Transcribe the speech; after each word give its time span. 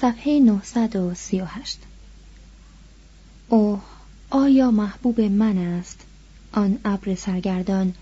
صفحه 0.00 0.40
938 0.40 1.78
اوه 3.48 3.82
آیا 4.30 4.70
محبوب 4.70 5.20
من 5.20 5.58
است؟ 5.58 6.00
آن 6.52 6.78
ابر 6.84 7.14
سرگردان 7.14 7.94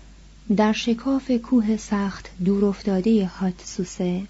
در 0.57 0.73
شکاف 0.73 1.31
کوه 1.31 1.77
سخت 1.77 2.29
دور 2.45 2.65
افتاده 2.65 3.25
هاتسوسه 3.25 4.21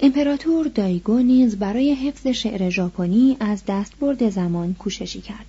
امپراتور 0.00 0.68
دایگو 0.68 1.18
نیز 1.18 1.56
برای 1.56 1.94
حفظ 1.94 2.26
شعر 2.26 2.70
ژاپنی 2.70 3.36
از 3.40 3.62
دستبرد 3.68 4.30
زمان 4.30 4.74
کوششی 4.74 5.20
کرد. 5.20 5.46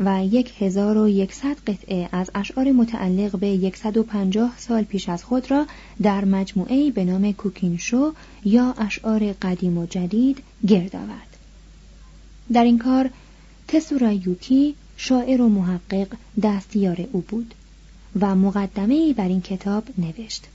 و 0.00 0.24
یک 0.24 0.52
هزار 0.62 0.98
و 0.98 1.08
یکصد 1.08 1.56
قطعه 1.66 2.08
از 2.12 2.30
اشعار 2.34 2.72
متعلق 2.72 3.38
به 3.38 3.48
یکصد 3.48 3.96
و 3.96 4.02
پنجاه 4.02 4.54
سال 4.58 4.82
پیش 4.82 5.08
از 5.08 5.24
خود 5.24 5.50
را 5.50 5.66
در 6.02 6.24
مجموعه 6.24 6.90
به 6.90 7.04
نام 7.04 7.32
کوکینشو 7.32 8.12
یا 8.44 8.74
اشعار 8.78 9.32
قدیم 9.32 9.78
و 9.78 9.86
جدید 9.86 10.42
گرد 10.66 10.96
آورد. 10.96 11.36
در 12.52 12.64
این 12.64 12.78
کار 12.78 13.10
تسورا 13.68 14.12
یوکی 14.12 14.74
شاعر 14.96 15.40
و 15.40 15.48
محقق 15.48 16.08
دستیار 16.42 17.08
او 17.12 17.20
بود 17.20 17.54
و 18.20 18.34
مقدمه 18.34 19.12
بر 19.12 19.28
این 19.28 19.40
کتاب 19.40 19.84
نوشت. 19.98 20.46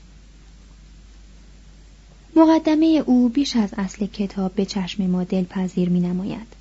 مقدمه 2.36 3.04
او 3.06 3.30
بیش 3.30 3.56
از 3.56 3.70
اصل 3.78 4.06
کتاب 4.06 4.56
به 4.56 4.66
چشم 4.66 5.08
ما 5.08 5.24
دلپذیر 5.24 5.90
می 5.90 6.00
نماید. 6.00 6.57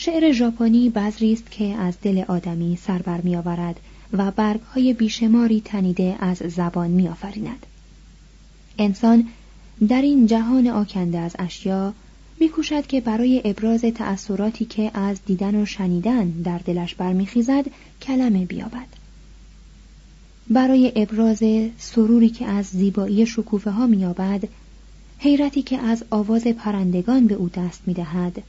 شعر 0.00 0.32
ژاپنی 0.32 0.90
بذری 0.90 1.32
است 1.32 1.50
که 1.50 1.64
از 1.64 1.94
دل 2.02 2.24
آدمی 2.28 2.78
سر 2.82 2.98
بر 2.98 3.20
میآورد 3.20 3.80
و 4.12 4.30
برگهای 4.30 4.92
بیشماری 4.92 5.60
تنیده 5.60 6.16
از 6.20 6.36
زبان 6.36 6.90
میآفریند. 6.90 7.66
انسان 8.78 9.28
در 9.88 10.02
این 10.02 10.26
جهان 10.26 10.66
آکنده 10.66 11.18
از 11.18 11.36
اشیا 11.38 11.92
میکوشد 12.40 12.86
که 12.86 13.00
برای 13.00 13.42
ابراز 13.44 13.80
تأثیراتی 13.80 14.64
که 14.64 14.90
از 14.94 15.18
دیدن 15.26 15.62
و 15.62 15.66
شنیدن 15.66 16.30
در 16.30 16.58
دلش 16.58 16.94
برمیخیزد 16.94 17.64
کلمه 18.02 18.44
بیابد. 18.44 18.88
برای 20.50 20.92
ابراز 20.96 21.42
سروری 21.78 22.28
که 22.28 22.46
از 22.46 22.66
زیبایی 22.66 23.26
شکوفه 23.26 23.70
ها 23.70 23.86
مییابد 23.86 24.48
حیرتی 25.18 25.62
که 25.62 25.78
از 25.78 26.04
آواز 26.10 26.46
پرندگان 26.46 27.26
به 27.26 27.34
او 27.34 27.48
دست 27.48 27.82
می‌دهد 27.86 28.42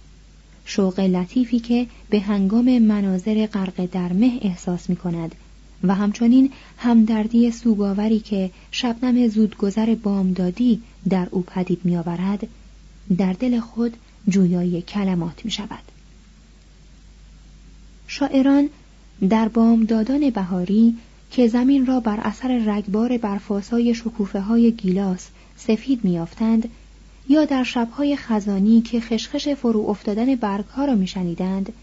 شوق 0.70 1.00
لطیفی 1.00 1.60
که 1.60 1.88
به 2.10 2.20
هنگام 2.20 2.80
مناظر 2.80 3.46
غرق 3.46 3.86
در 3.86 4.14
مه 4.14 4.40
احساس 4.42 4.90
می 4.90 4.96
کند 4.96 5.36
و 5.84 5.96
همچنین 5.96 6.52
همدردی 6.78 7.52
سوگاوری 7.52 8.20
که 8.20 8.52
شبنم 8.72 9.28
زودگذر 9.28 9.96
بامدادی 9.96 10.82
در 11.10 11.28
او 11.32 11.42
پدید 11.42 11.80
می 11.84 11.98
آورد 11.98 12.48
در 13.18 13.34
دل 13.34 13.60
خود 13.60 13.98
جویای 14.28 14.82
کلمات 14.82 15.46
می 15.46 15.52
شود. 15.52 15.84
شاعران 18.08 18.70
در 19.30 19.48
بامدادان 19.48 20.30
بهاری 20.30 20.96
که 21.32 21.48
زمین 21.48 21.86
را 21.86 22.00
بر 22.00 22.20
اثر 22.20 22.62
رگبار 22.66 23.18
برفاسای 23.18 23.96
شکوفه 23.96 24.40
های 24.40 24.72
گیلاس 24.72 25.28
سفید 25.58 26.04
میافتند 26.04 26.70
یا 27.30 27.46
در 27.46 27.64
شبهای 27.64 28.16
خزانی 28.16 28.82
که 28.82 29.00
خشخش 29.00 29.50
فرو 29.50 29.90
افتادن 29.90 30.36
برگها 30.36 30.86
را 30.86 30.96
میشنیدند 30.96 31.74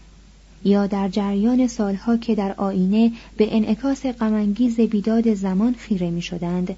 یا 0.63 0.87
در 0.87 1.09
جریان 1.09 1.67
سالها 1.67 2.17
که 2.17 2.35
در 2.35 2.53
آینه 2.53 3.11
به 3.37 3.55
انعکاس 3.55 4.05
غمانگیز 4.05 4.79
بیداد 4.79 5.33
زمان 5.33 5.73
خیره 5.73 6.09
می‌شدند 6.09 6.75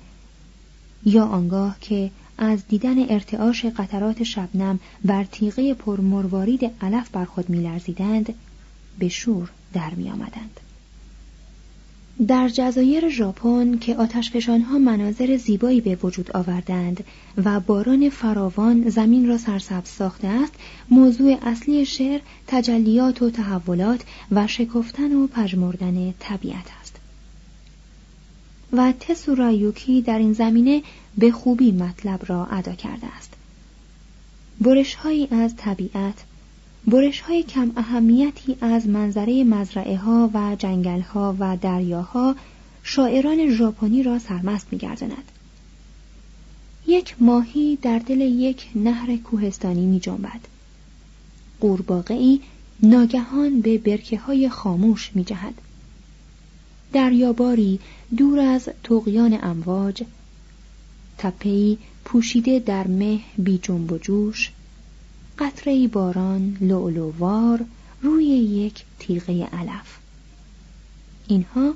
یا 1.06 1.26
آنگاه 1.26 1.78
که 1.82 2.12
از 2.38 2.68
دیدن 2.68 3.10
ارتعاش 3.10 3.66
قطرات 3.66 4.24
شبنم 4.24 4.80
بر 5.06 5.24
تیغه 5.24 5.74
پرمروارید 5.74 6.72
علف 6.82 7.10
بر 7.10 7.26
خود 7.26 7.50
میلرزیدند 7.50 8.34
به 9.00 9.08
شور 9.10 9.52
در 9.74 9.90
میآمدند. 9.90 10.60
در 12.28 12.50
جزایر 12.50 13.10
ژاپن 13.10 13.78
که 13.78 13.96
آتشفشانها 13.96 14.78
مناظر 14.78 15.38
زیبایی 15.38 15.82
به 15.82 15.98
وجود 16.04 16.32
آوردند 16.32 17.04
و 17.46 17.60
باران 17.60 18.10
فراوان 18.10 18.90
زمین 18.90 19.28
را 19.28 19.38
سرسبز 19.38 19.90
ساخته 19.90 20.28
است 20.28 20.54
موضوع 20.90 21.38
اصلی 21.42 21.86
شعر 21.86 22.20
تجلیات 22.48 23.22
و 23.22 23.30
تحولات 23.30 24.02
و 24.32 24.48
شکفتن 24.48 25.14
و 25.14 25.28
پژمردن 25.28 26.14
طبیعت 26.20 26.66
است. 26.82 26.96
و 28.74 28.94
تسورایوکی 29.00 30.02
در 30.02 30.18
این 30.18 30.34
زمینه 30.34 30.82
به 31.18 31.32
خوبی 31.32 31.72
مطلب 31.72 32.22
را 32.28 32.46
ادا 32.46 32.74
کرده 32.74 33.08
است. 33.18 33.34
برشهایی 34.62 35.28
از 35.32 35.56
طبیعت 35.56 36.16
برش 36.90 37.22
های 37.22 37.44
کم 37.44 37.72
اهمیتی 37.76 38.58
از 38.62 38.88
منظره 38.88 39.44
مزرعه 39.44 39.98
ها 39.98 40.30
و 40.34 40.56
جنگل 40.60 41.02
ها 41.02 41.36
و 41.40 41.58
دریاها 41.58 42.36
شاعران 42.84 43.50
ژاپنی 43.50 44.04
را 44.04 44.20
سرمست 44.20 44.68
می‌گرداند. 44.72 45.32
یک 46.88 47.16
ماهی 47.20 47.76
در 47.82 48.00
دل 48.00 48.22
یک 48.22 48.70
نهر 48.76 49.18
کوهستانی 49.18 49.86
می 49.86 50.00
جنبد. 50.00 50.40
قورباغهای 51.60 52.40
ناگهان 52.84 53.62
به 53.62 53.78
برکه 53.78 54.18
های 54.18 54.50
خاموش 54.50 55.12
می 55.16 55.24
جهد. 55.24 55.54
دریاباری 56.94 57.80
دور 58.18 58.40
از 58.40 58.70
تقیان 58.84 59.40
امواج 59.42 60.04
تپهای 61.18 61.78
پوشیده 62.06 62.60
در 62.60 62.88
مه 62.88 63.20
بی 63.38 63.58
جنب 63.58 63.92
و 63.92 63.98
جوش 63.98 64.52
قطره 65.40 65.88
باران 65.88 66.58
لولووار 66.62 67.66
روی 68.02 68.26
یک 68.26 68.84
تیغه 69.00 69.46
علف 69.46 69.98
اینها 71.28 71.74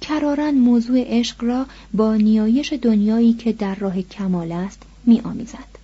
کرارن 0.00 0.54
موضوع 0.54 1.04
عشق 1.06 1.44
را 1.44 1.66
با 1.94 2.16
نیایش 2.16 2.72
دنیایی 2.72 3.32
که 3.32 3.52
در 3.52 3.74
راه 3.74 4.02
کمال 4.02 4.52
است 4.52 4.82
می 5.06 5.20
آمیزد. 5.20 5.78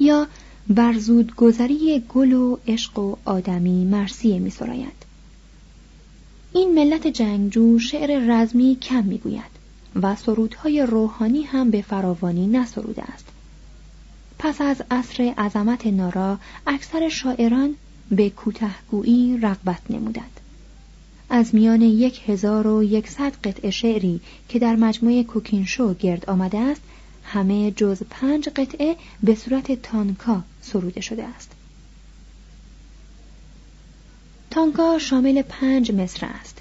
یا 0.00 0.26
بر 0.68 0.94
گذری 1.36 2.02
گل 2.08 2.32
و 2.32 2.56
عشق 2.66 2.98
و 2.98 3.16
آدمی 3.24 3.84
مرسیه 3.84 4.38
می 4.38 4.50
سراید. 4.50 5.04
این 6.52 6.74
ملت 6.74 7.06
جنگجو 7.06 7.78
شعر 7.78 8.18
رزمی 8.18 8.78
کم 8.82 9.04
می‌گوید 9.04 9.54
و 10.02 10.16
سرودهای 10.16 10.86
روحانی 10.86 11.42
هم 11.42 11.70
به 11.70 11.82
فراوانی 11.82 12.46
نسروده 12.46 13.02
است 13.02 13.23
پس 14.38 14.60
از 14.60 14.82
عصر 14.90 15.34
عظمت 15.38 15.86
نارا 15.86 16.38
اکثر 16.66 17.08
شاعران 17.08 17.74
به 18.10 18.30
کوتهگویی 18.30 19.38
رغبت 19.42 19.80
نمودند. 19.90 20.40
از 21.30 21.54
میان 21.54 21.82
یک 21.82 22.28
هزار 22.28 22.66
و 22.66 22.82
یکصد 22.82 23.32
قطعه 23.44 23.70
شعری 23.70 24.20
که 24.48 24.58
در 24.58 24.76
مجموعه 24.76 25.24
کوکینشو 25.24 25.94
گرد 25.94 26.30
آمده 26.30 26.58
است 26.58 26.80
همه 27.24 27.70
جز 27.70 28.02
پنج 28.10 28.48
قطعه 28.48 28.96
به 29.22 29.34
صورت 29.34 29.82
تانکا 29.82 30.42
سروده 30.62 31.00
شده 31.00 31.24
است. 31.24 31.50
تانکا 34.50 34.98
شامل 34.98 35.42
پنج 35.42 35.92
مصرع 35.92 36.28
است. 36.40 36.58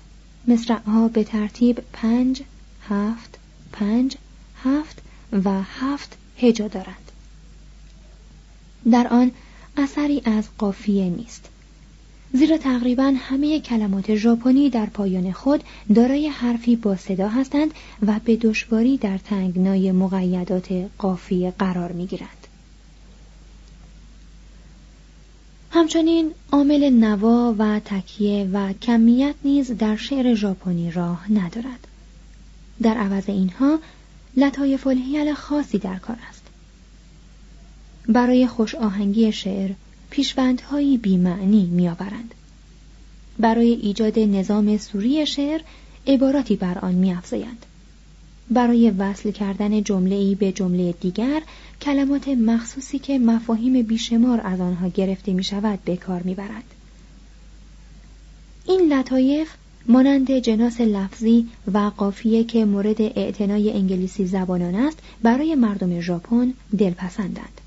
مصرعها 0.47 1.07
به 1.07 1.23
ترتیب 1.23 1.79
پنج 1.93 2.41
هفت 2.89 3.37
پنج 3.71 4.17
هفت 4.63 5.01
و 5.43 5.61
هفت 5.61 6.17
هجا 6.37 6.67
دارند. 6.67 7.11
در 8.91 9.07
آن 9.07 9.31
اثری 9.77 10.21
از 10.25 10.47
قافیه 10.57 11.09
نیست 11.09 11.49
زیرا 12.33 12.57
تقریبا 12.57 13.13
همه 13.17 13.59
کلمات 13.59 14.15
ژاپنی 14.15 14.69
در 14.69 14.85
پایان 14.85 15.31
خود 15.31 15.63
دارای 15.95 16.27
حرفی 16.27 16.75
با 16.75 16.95
صدا 16.95 17.27
هستند 17.27 17.71
و 18.07 18.19
به 18.25 18.35
دشواری 18.35 18.97
در 18.97 19.17
تنگنای 19.17 19.91
مقیدات 19.91 20.89
قافیه 20.97 21.53
قرار 21.59 21.91
می 21.91 22.05
گیرند. 22.07 22.47
همچنین 25.71 26.31
عامل 26.51 26.89
نوا 26.89 27.55
و 27.57 27.79
تکیه 27.79 28.49
و 28.53 28.73
کمیت 28.73 29.35
نیز 29.43 29.71
در 29.71 29.95
شعر 29.95 30.35
ژاپنی 30.35 30.91
راه 30.91 31.31
ندارد. 31.31 31.87
در 32.81 32.97
عوض 32.97 33.29
اینها 33.29 33.79
لطایف 34.37 34.87
الحیل 34.87 35.33
خاصی 35.33 35.77
در 35.77 35.95
کار 35.95 36.17
است. 36.29 36.42
برای 38.07 38.47
خوش 38.47 38.75
آهنگی 38.75 39.31
شعر 39.31 39.71
پیشوندهایی 40.09 40.97
بیمعنی 40.97 41.65
میآورند. 41.65 42.33
برای 43.39 43.71
ایجاد 43.71 44.19
نظام 44.19 44.77
سوری 44.77 45.25
شعر 45.25 45.61
عباراتی 46.07 46.55
بر 46.55 46.77
آن 46.77 46.93
میافزایند. 46.93 47.65
برای 48.49 48.89
وصل 48.91 49.31
کردن 49.31 49.83
جمله 49.83 50.35
به 50.35 50.51
جمله 50.51 50.91
دیگر 50.91 51.41
کلمات 51.81 52.27
مخصوصی 52.27 52.99
که 52.99 53.19
مفاهیم 53.19 53.81
بیشمار 53.81 54.41
از 54.43 54.59
آنها 54.59 54.87
گرفته 54.87 55.33
می 55.33 55.43
شود 55.43 55.79
به 55.85 55.97
کار 55.97 56.21
می‌برند. 56.23 56.63
این 58.67 58.93
لطایف 58.93 59.49
مانند 59.87 60.31
جناس 60.31 60.81
لفظی 60.81 61.47
و 61.73 61.91
قافیه 61.97 62.43
که 62.43 62.65
مورد 62.65 63.01
اعتنای 63.01 63.71
انگلیسی 63.71 64.25
زبانان 64.25 64.75
است 64.75 64.97
برای 65.23 65.55
مردم 65.55 65.99
ژاپن 65.99 66.53
دلپسندند. 66.77 67.61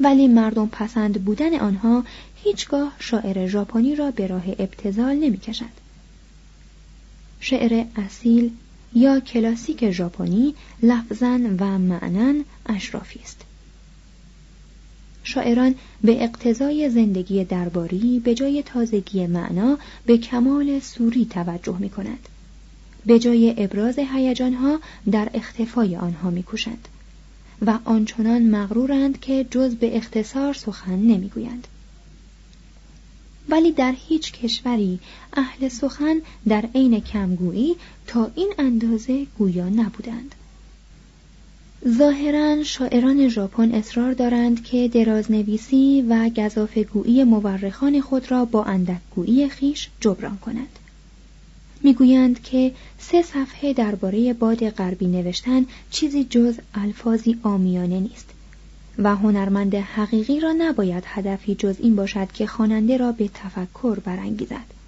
ولی 0.00 0.28
مردم 0.28 0.66
پسند 0.66 1.24
بودن 1.24 1.54
آنها 1.54 2.04
هیچگاه 2.34 2.92
شاعر 2.98 3.46
ژاپنی 3.46 3.96
را 3.96 4.10
به 4.10 4.26
راه 4.26 4.44
ابتزال 4.48 5.16
نمی 5.16 5.38
کشد. 5.38 5.78
شعر 7.40 7.84
اصیل 7.96 8.50
یا 8.94 9.20
کلاسیک 9.20 9.90
ژاپنی 9.90 10.54
لفظا 10.82 11.38
و 11.58 11.78
معنا 11.78 12.34
اشرافی 12.66 13.20
است. 13.20 13.40
شاعران 15.24 15.74
به 16.04 16.24
اقتضای 16.24 16.90
زندگی 16.90 17.44
درباری 17.44 18.20
به 18.20 18.34
جای 18.34 18.62
تازگی 18.62 19.26
معنا 19.26 19.78
به 20.06 20.18
کمال 20.18 20.80
سوری 20.80 21.24
توجه 21.24 21.76
می 21.78 21.90
کند. 21.90 22.28
به 23.06 23.18
جای 23.18 23.54
ابراز 23.58 23.98
هیجانها 23.98 24.80
در 25.10 25.30
اختفای 25.34 25.96
آنها 25.96 26.30
می 26.30 26.42
کشند. 26.42 26.88
و 27.66 27.78
آنچنان 27.84 28.42
مغرورند 28.42 29.20
که 29.20 29.46
جز 29.50 29.74
به 29.74 29.96
اختصار 29.96 30.54
سخن 30.54 30.98
نمی‌گویند. 30.98 31.66
ولی 33.48 33.72
در 33.72 33.94
هیچ 34.08 34.32
کشوری 34.32 34.98
اهل 35.32 35.68
سخن 35.68 36.16
در 36.48 36.64
عین 36.74 37.00
کمگویی 37.00 37.76
تا 38.06 38.30
این 38.34 38.52
اندازه 38.58 39.26
گویا 39.38 39.68
نبودند. 39.68 40.34
ظاهرا 41.88 42.62
شاعران 42.62 43.28
ژاپن 43.28 43.72
اصرار 43.72 44.12
دارند 44.12 44.64
که 44.64 44.88
درازنویسی 44.88 46.04
و 46.08 46.28
گزافگویی 46.28 47.24
مورخان 47.24 48.00
خود 48.00 48.30
را 48.30 48.44
با 48.44 48.64
اندکگویی 48.64 49.48
خیش 49.48 49.88
جبران 50.00 50.38
کنند. 50.38 50.77
می‌گویند 51.82 52.42
که 52.42 52.72
سه 52.98 53.22
صفحه 53.22 53.72
درباره 53.72 54.32
باد 54.32 54.70
غربی 54.70 55.06
نوشتن 55.06 55.66
چیزی 55.90 56.24
جز 56.24 56.58
الفاظی 56.74 57.38
آمیانه 57.42 58.00
نیست 58.00 58.30
و 58.98 59.16
هنرمند 59.16 59.74
حقیقی 59.74 60.40
را 60.40 60.52
نباید 60.52 61.04
هدفی 61.06 61.54
جز 61.54 61.76
این 61.78 61.96
باشد 61.96 62.32
که 62.32 62.46
خواننده 62.46 62.96
را 62.96 63.12
به 63.12 63.30
تفکر 63.34 63.98
برانگیزد. 64.00 64.78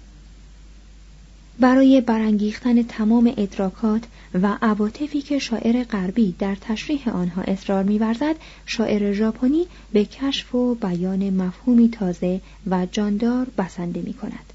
برای 1.59 2.01
برانگیختن 2.01 2.83
تمام 2.83 3.33
ادراکات 3.37 4.03
و 4.33 4.57
عواطفی 4.61 5.21
که 5.21 5.39
شاعر 5.39 5.83
غربی 5.83 6.35
در 6.39 6.55
تشریح 6.55 7.09
آنها 7.09 7.41
اصرار 7.41 7.83
می‌ورزد 7.83 8.35
شاعر 8.65 9.13
ژاپنی 9.13 9.65
به 9.93 10.05
کشف 10.05 10.55
و 10.55 10.75
بیان 10.75 11.29
مفهومی 11.29 11.89
تازه 11.89 12.41
و 12.67 12.87
جاندار 12.91 13.47
بسنده 13.57 14.01
می 14.01 14.13
کند. 14.13 14.53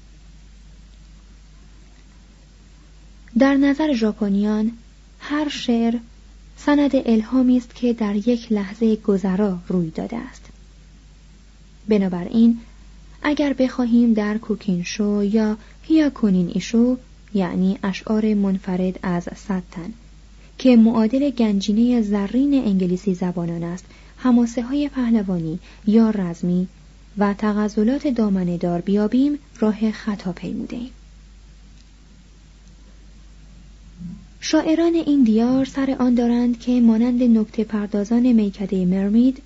در 3.39 3.55
نظر 3.55 3.93
ژاپنیان 3.93 4.71
هر 5.19 5.49
شعر 5.49 5.95
سند 6.57 6.91
الهامی 6.93 7.57
است 7.57 7.75
که 7.75 7.93
در 7.93 8.15
یک 8.15 8.51
لحظه 8.51 8.95
گذرا 8.95 9.57
روی 9.67 9.89
داده 9.89 10.17
است. 10.17 10.45
بنابراین 11.87 12.59
اگر 13.23 13.53
بخواهیم 13.53 14.13
در 14.13 14.37
کوکینشو 14.37 15.23
یا 15.23 15.57
هیاکونین 15.83 16.51
ایشو 16.53 16.97
یعنی 17.33 17.79
اشعار 17.83 18.33
منفرد 18.33 18.99
از 19.03 19.23
ستن 19.35 19.93
که 20.57 20.75
معادل 20.75 21.29
گنجینه 21.29 22.01
زرین 22.01 22.53
انگلیسی 22.53 23.13
زبانان 23.13 23.63
است 23.63 23.85
هماسه 24.17 24.61
های 24.61 24.89
پهلوانی 24.89 25.59
یا 25.87 26.09
رزمی 26.09 26.67
و 27.17 27.33
تغزلات 27.33 28.07
دامنه 28.07 28.57
دار 28.57 28.81
بیابیم 28.81 29.39
راه 29.59 29.91
خطا 29.91 30.31
پیموده 30.31 30.79
شاعران 34.39 34.93
این 34.93 35.23
دیار 35.23 35.65
سر 35.65 35.95
آن 35.99 36.15
دارند 36.15 36.59
که 36.59 36.81
مانند 36.81 37.23
نکته 37.23 37.63
پردازان 37.63 38.31
میکده 38.31 38.85
مرمید 38.85 39.41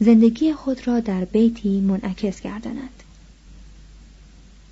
زندگی 0.00 0.52
خود 0.52 0.86
را 0.86 1.00
در 1.00 1.24
بیتی 1.24 1.80
منعکس 1.80 2.40
گردانند. 2.40 3.02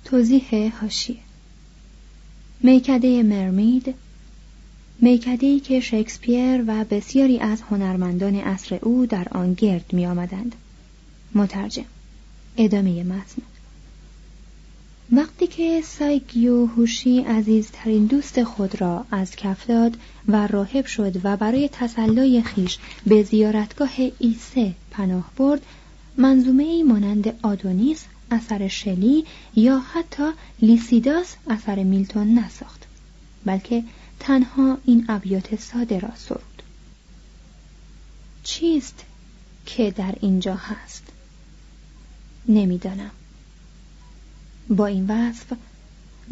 توضیح 0.05 0.73
هاشیه 0.81 1.17
میکده 2.63 3.23
مرمید 3.23 3.93
میکدهی 4.99 5.59
که 5.59 5.79
شکسپیر 5.79 6.63
و 6.67 6.83
بسیاری 6.83 7.39
از 7.39 7.61
هنرمندان 7.61 8.35
عصر 8.35 8.79
او 8.81 9.05
در 9.05 9.27
آن 9.31 9.53
گرد 9.53 9.93
می 9.93 10.05
آمدند. 10.05 10.55
مترجم 11.35 11.85
ادامه 12.57 13.03
متن 13.03 13.41
وقتی 15.11 15.47
که 15.47 15.81
سایگیو 15.81 16.65
هوشی 16.65 17.19
عزیزترین 17.19 18.05
دوست 18.05 18.43
خود 18.43 18.81
را 18.81 19.05
از 19.11 19.35
کف 19.35 19.67
داد 19.67 19.97
و 20.27 20.47
راهب 20.47 20.85
شد 20.85 21.25
و 21.25 21.37
برای 21.37 21.69
تسلای 21.73 22.41
خیش 22.41 22.77
به 23.07 23.23
زیارتگاه 23.23 23.91
ایسه 24.19 24.73
پناه 24.91 25.31
برد 25.37 25.61
منظومه 26.17 26.63
ای 26.63 26.83
مانند 26.83 27.39
آدونیس 27.41 28.05
اثر 28.31 28.67
شلی 28.67 29.25
یا 29.55 29.79
حتی 29.79 30.31
لیسیداس 30.61 31.35
اثر 31.47 31.83
میلتون 31.83 32.39
نساخت 32.39 32.85
بلکه 33.45 33.83
تنها 34.19 34.77
این 34.85 35.05
ابیات 35.09 35.55
ساده 35.55 35.99
را 35.99 36.15
سرود. 36.15 36.61
چیست 38.43 39.03
که 39.65 39.91
در 39.91 40.15
اینجا 40.21 40.55
هست؟ 40.55 41.03
نمی‌دانم. 42.47 43.11
با 44.68 44.86
این 44.86 45.10
وصف 45.10 45.52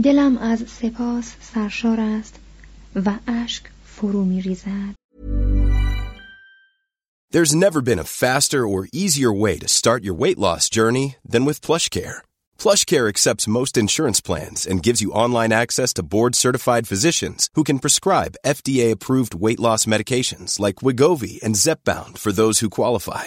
دلم 0.02 0.38
از 0.38 0.64
سپاس 0.68 1.32
سرشار 1.40 2.00
است 2.00 2.38
و 2.96 3.18
اشک 3.26 3.62
فرو 3.84 4.25
می 4.25 4.42
ریزد. 4.42 4.94
There's 7.30 7.54
never 7.54 7.82
been 7.82 7.98
a 7.98 8.04
faster 8.04 8.66
or 8.66 8.88
easier 8.90 9.32
way 9.44 9.58
to 9.58 9.68
start 9.68 10.02
your 10.02 10.14
weight 10.14 10.38
loss 10.38 10.70
journey 10.70 11.16
than 11.32 11.44
with 11.44 11.60
PlushCare. 11.60 12.18
PlushCare 12.58 13.06
accepts 13.06 13.54
most 13.58 13.76
insurance 13.76 14.20
plans 14.28 14.66
and 14.66 14.82
gives 14.87 15.02
you 15.02 15.12
online 15.12 15.52
access 15.52 15.92
to 15.94 16.08
board-certified 16.14 16.88
physicians 16.88 17.50
who 17.54 17.64
can 17.64 17.80
prescribe 17.80 18.40
FDA-approved 18.46 19.34
weight 19.34 19.60
loss 19.60 19.84
medications 19.84 20.58
like 20.58 20.76
Wigovi 20.76 21.34
and 21.42 21.54
Zepbound 21.54 22.16
for 22.16 22.32
those 22.32 22.60
who 22.60 22.70
qualify. 22.70 23.26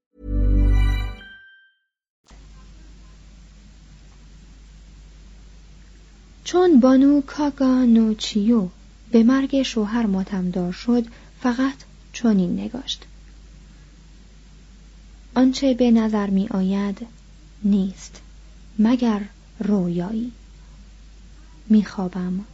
چون 6.43 6.79
بانو 6.79 7.21
کاگا 7.21 7.85
نوچیو 7.85 8.67
به 9.11 9.23
مرگ 9.23 9.63
شوهر 9.63 10.05
ماتمدار 10.05 10.71
شد 10.71 11.05
فقط 11.41 11.75
چنین 12.13 12.59
نگاشت. 12.59 13.05
آنچه 15.35 15.73
به 15.73 15.91
نظر 15.91 16.29
می 16.29 16.47
آید 16.47 17.07
نیست 17.63 18.21
مگر 18.79 19.21
رویایی. 19.59 20.31
می 21.69 21.85
خوابم 21.85 22.45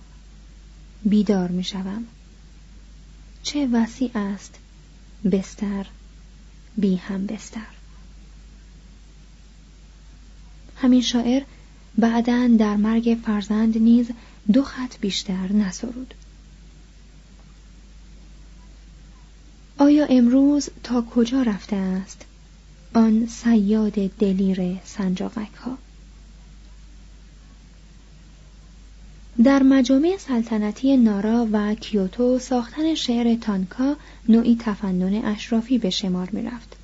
بیدار 1.05 1.47
می 1.47 1.63
شوم. 1.63 2.05
چه 3.43 3.67
وسیع 3.67 4.11
است 4.15 4.55
بستر 5.31 5.85
بی 6.77 6.95
هم 6.95 7.25
بستر. 7.25 7.67
همین 10.77 11.01
شاعر 11.01 11.43
بعدا 11.97 12.47
در 12.59 12.75
مرگ 12.75 13.17
فرزند 13.25 13.77
نیز 13.77 14.07
دو 14.53 14.63
خط 14.63 14.97
بیشتر 15.01 15.51
نسرود 15.51 16.13
آیا 19.77 20.05
امروز 20.05 20.69
تا 20.83 21.01
کجا 21.01 21.41
رفته 21.41 21.75
است 21.75 22.25
آن 22.93 23.27
سیاد 23.27 23.93
دلیر 23.93 24.77
سنجاقک 24.83 25.53
ها 25.53 25.77
در 29.43 29.63
مجامع 29.63 30.17
سلطنتی 30.19 30.97
نارا 30.97 31.47
و 31.51 31.75
کیوتو 31.75 32.39
ساختن 32.39 32.95
شعر 32.95 33.35
تانکا 33.35 33.95
نوعی 34.29 34.57
تفنن 34.59 35.25
اشرافی 35.25 35.77
به 35.77 35.89
شمار 35.89 36.29
می 36.31 36.41
رفت. 36.41 36.76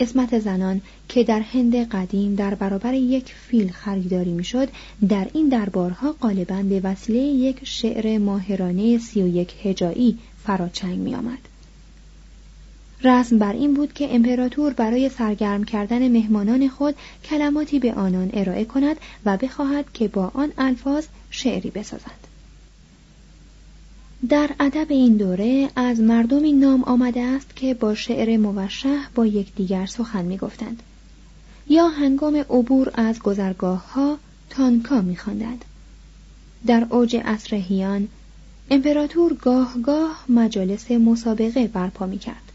اسمت 0.00 0.38
زنان 0.38 0.80
که 1.08 1.24
در 1.24 1.40
هند 1.40 1.76
قدیم 1.76 2.34
در 2.34 2.54
برابر 2.54 2.94
یک 2.94 3.34
فیل 3.34 3.72
خریداری 3.72 4.32
می‌شد 4.32 4.68
در 5.08 5.26
این 5.32 5.48
دربارها 5.48 6.12
غالبا 6.12 6.62
به 6.62 6.80
وسیله 6.84 7.18
یک 7.18 7.60
شعر 7.62 8.18
ماهرانه 8.18 8.98
سی 8.98 9.22
و 9.22 9.26
یک 9.26 9.54
هجایی 9.62 10.18
فراچنگ 10.44 10.98
می 10.98 11.14
آمد. 11.14 11.38
رسم 13.04 13.38
بر 13.38 13.52
این 13.52 13.74
بود 13.74 13.92
که 13.92 14.14
امپراتور 14.14 14.72
برای 14.72 15.08
سرگرم 15.08 15.64
کردن 15.64 16.08
مهمانان 16.08 16.68
خود 16.68 16.94
کلماتی 17.24 17.78
به 17.78 17.94
آنان 17.94 18.30
ارائه 18.32 18.64
کند 18.64 18.96
و 19.24 19.36
بخواهد 19.36 19.92
که 19.92 20.08
با 20.08 20.30
آن 20.34 20.52
الفاظ 20.58 21.06
شعری 21.30 21.70
بسازند. 21.70 22.23
در 24.28 24.50
ادب 24.60 24.86
این 24.88 25.16
دوره 25.16 25.70
از 25.76 26.00
مردمی 26.00 26.52
نام 26.52 26.82
آمده 26.82 27.22
است 27.22 27.56
که 27.56 27.74
با 27.74 27.94
شعر 27.94 28.36
موشح 28.36 29.08
با 29.14 29.26
یکدیگر 29.26 29.86
سخن 29.86 30.24
می‌گفتند. 30.24 30.82
یا 31.68 31.88
هنگام 31.88 32.36
عبور 32.36 32.90
از 32.94 33.18
گذرگاه 33.18 33.92
ها 33.92 34.18
تانکا 34.50 35.00
میخواندند. 35.00 35.64
در 36.66 36.86
اوج 36.90 37.16
عصر 37.16 37.56
هیان 37.56 38.08
امپراتور 38.70 39.34
گاه 39.34 39.74
گاه 39.82 40.24
مجالس 40.28 40.90
مسابقه 40.90 41.66
برپا 41.68 42.06
می‌کرد. 42.06 42.52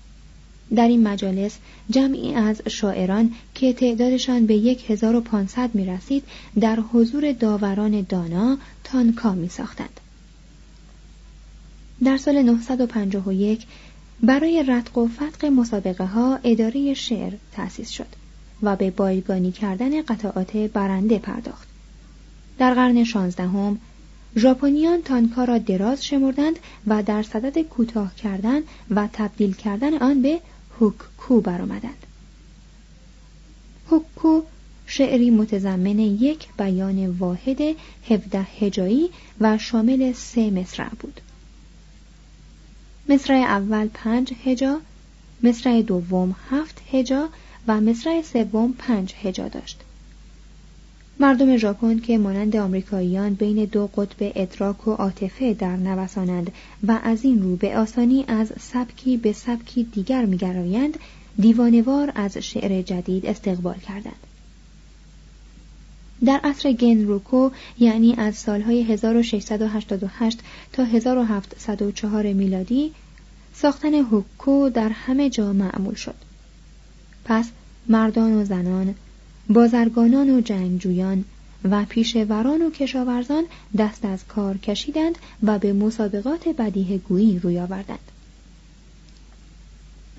در 0.75 0.87
این 0.87 1.07
مجالس 1.07 1.57
جمعی 1.89 2.35
از 2.35 2.61
شاعران 2.67 3.33
که 3.55 3.73
تعدادشان 3.73 4.45
به 4.45 4.55
یک 4.55 4.91
هزار 4.91 5.15
و 5.15 5.21
پانصد 5.21 5.69
می 5.73 5.85
رسید 5.85 6.23
در 6.59 6.79
حضور 6.93 7.31
داوران 7.31 8.05
دانا 8.09 8.57
تانکا 8.83 9.31
می 9.33 9.49
ساختند. 9.49 9.99
در 12.03 12.17
سال 12.17 12.41
951 12.41 13.65
برای 14.23 14.63
رتق 14.63 14.97
و 14.97 15.07
فتق 15.07 15.45
مسابقه 15.45 16.05
ها 16.05 16.39
اداره 16.43 16.93
شعر 16.93 17.33
تأسیس 17.51 17.89
شد 17.89 18.07
و 18.63 18.75
به 18.75 18.91
بایگانی 18.91 19.51
کردن 19.51 20.01
قطعات 20.01 20.57
برنده 20.57 21.19
پرداخت. 21.19 21.67
در 22.57 22.73
قرن 22.73 23.03
شانزدهم 23.03 23.79
ژاپنیان 24.37 25.01
تانکا 25.01 25.43
را 25.43 25.57
دراز 25.57 26.05
شمردند 26.05 26.59
و 26.87 27.03
در 27.03 27.23
صدد 27.23 27.61
کوتاه 27.61 28.15
کردن 28.15 28.61
و 28.89 29.09
تبدیل 29.13 29.53
کردن 29.53 29.93
آن 29.93 30.21
به 30.21 30.39
هوککو 30.79 31.41
برآمدند. 31.41 32.05
هوککو 33.91 34.41
شعری 34.85 35.29
متضمن 35.29 35.99
یک 35.99 36.47
بیان 36.57 37.07
واحد 37.07 37.61
هفده 38.09 38.47
هجایی 38.59 39.09
و 39.41 39.57
شامل 39.57 40.13
سه 40.13 40.49
مصرع 40.49 40.89
بود. 40.99 41.21
مصرع 43.09 43.37
اول 43.37 43.87
پنج 43.93 44.33
هجا، 44.45 44.81
مصرع 45.43 45.81
دوم 45.81 46.35
هفت 46.49 46.81
هجا 46.91 47.29
و 47.67 47.81
مصرع 47.81 48.21
سوم 48.21 48.73
پنج 48.77 49.13
هجا 49.23 49.47
داشت. 49.47 49.79
مردم 51.19 51.57
ژاپن 51.57 51.99
که 51.99 52.17
مانند 52.17 52.55
آمریکاییان 52.55 53.33
بین 53.33 53.65
دو 53.65 53.87
قطب 53.87 54.31
ادراک 54.35 54.87
و 54.87 54.91
عاطفه 54.91 55.53
در 55.53 55.75
نوسانند 55.75 56.51
و 56.87 56.99
از 57.03 57.23
این 57.23 57.41
رو 57.41 57.55
به 57.55 57.77
آسانی 57.77 58.25
از 58.27 58.53
سبکی 58.59 59.17
به 59.17 59.33
سبکی 59.33 59.83
دیگر 59.83 60.25
میگرایند 60.25 60.99
دیوانوار 61.39 62.11
از 62.15 62.37
شعر 62.37 62.81
جدید 62.81 63.25
استقبال 63.25 63.77
کردند 63.77 64.28
در 66.25 66.39
عصر 66.43 66.71
گنروکو 66.71 67.49
یعنی 67.79 68.15
از 68.17 68.35
سالهای 68.35 68.83
1688 68.83 70.39
تا 70.73 70.83
1704 70.83 72.33
میلادی 72.33 72.91
ساختن 73.53 73.93
هوکو 73.93 74.69
در 74.69 74.89
همه 74.89 75.29
جا 75.29 75.53
معمول 75.53 75.95
شد 75.95 76.15
پس 77.25 77.49
مردان 77.87 78.33
و 78.33 78.45
زنان 78.45 78.95
بازرگانان 79.49 80.29
و 80.29 80.41
جنگجویان 80.41 81.25
و 81.63 81.85
پیشوران 81.89 82.61
و 82.61 82.69
کشاورزان 82.69 83.43
دست 83.77 84.05
از 84.05 84.25
کار 84.27 84.57
کشیدند 84.57 85.17
و 85.43 85.59
به 85.59 85.73
مسابقات 85.73 86.47
بدیه 86.47 86.97
گویی 86.97 87.39
روی 87.39 87.59
آوردند. 87.59 87.99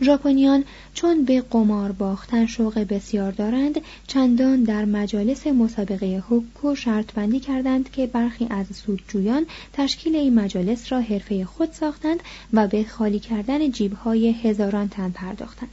ژاپنیان 0.02 0.64
چون 0.95 1.25
به 1.25 1.40
قمار 1.40 1.92
باختن 1.92 2.47
شوق 2.47 2.78
بسیار 2.78 3.33
دارند 3.33 3.80
چندان 4.07 4.62
در 4.62 4.85
مجالس 4.85 5.47
مسابقه 5.47 6.23
حکو 6.28 6.75
شرط 6.75 7.12
بندی 7.12 7.40
کردند 7.40 7.90
که 7.90 8.07
برخی 8.07 8.47
از 8.50 8.66
سودجویان 8.76 9.47
تشکیل 9.73 10.16
این 10.16 10.35
مجالس 10.35 10.92
را 10.92 11.00
حرفه 11.00 11.45
خود 11.45 11.73
ساختند 11.73 12.21
و 12.52 12.69
به 12.69 12.85
خالی 12.85 13.19
کردن 13.19 13.71
جیبهای 13.71 14.30
هزاران 14.30 14.88
تن 14.88 15.11
پرداختند. 15.11 15.71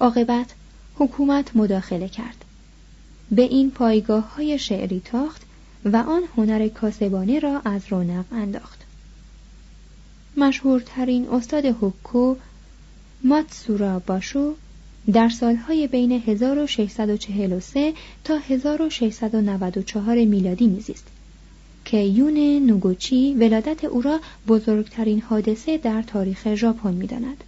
عاقبت 0.00 0.54
حکومت 0.94 1.56
مداخله 1.56 2.08
کرد. 2.08 2.44
به 3.30 3.42
این 3.42 3.70
پایگاه 3.70 4.34
های 4.34 4.58
شعری 4.58 5.02
تاخت 5.04 5.42
و 5.84 5.96
آن 5.96 6.22
هنر 6.36 6.68
کاسبانه 6.68 7.38
را 7.38 7.60
از 7.64 7.82
رونق 7.88 8.24
انداخت. 8.32 8.80
مشهورترین 10.36 11.28
استاد 11.28 11.64
حکو 11.66 12.36
ماتسورا 13.24 13.98
باشو 13.98 14.54
در 15.12 15.28
سالهای 15.28 15.86
بین 15.86 16.12
1643 16.12 17.92
تا 18.24 18.38
1694 18.38 20.24
میلادی 20.24 20.66
میزیست 20.66 21.06
که 21.84 21.96
یون 21.96 22.66
نوگوچی 22.66 23.34
ولادت 23.34 23.84
او 23.84 24.02
را 24.02 24.20
بزرگترین 24.48 25.20
حادثه 25.20 25.78
در 25.78 26.02
تاریخ 26.02 26.54
ژاپن 26.54 26.94
می‌داند. 26.94 27.44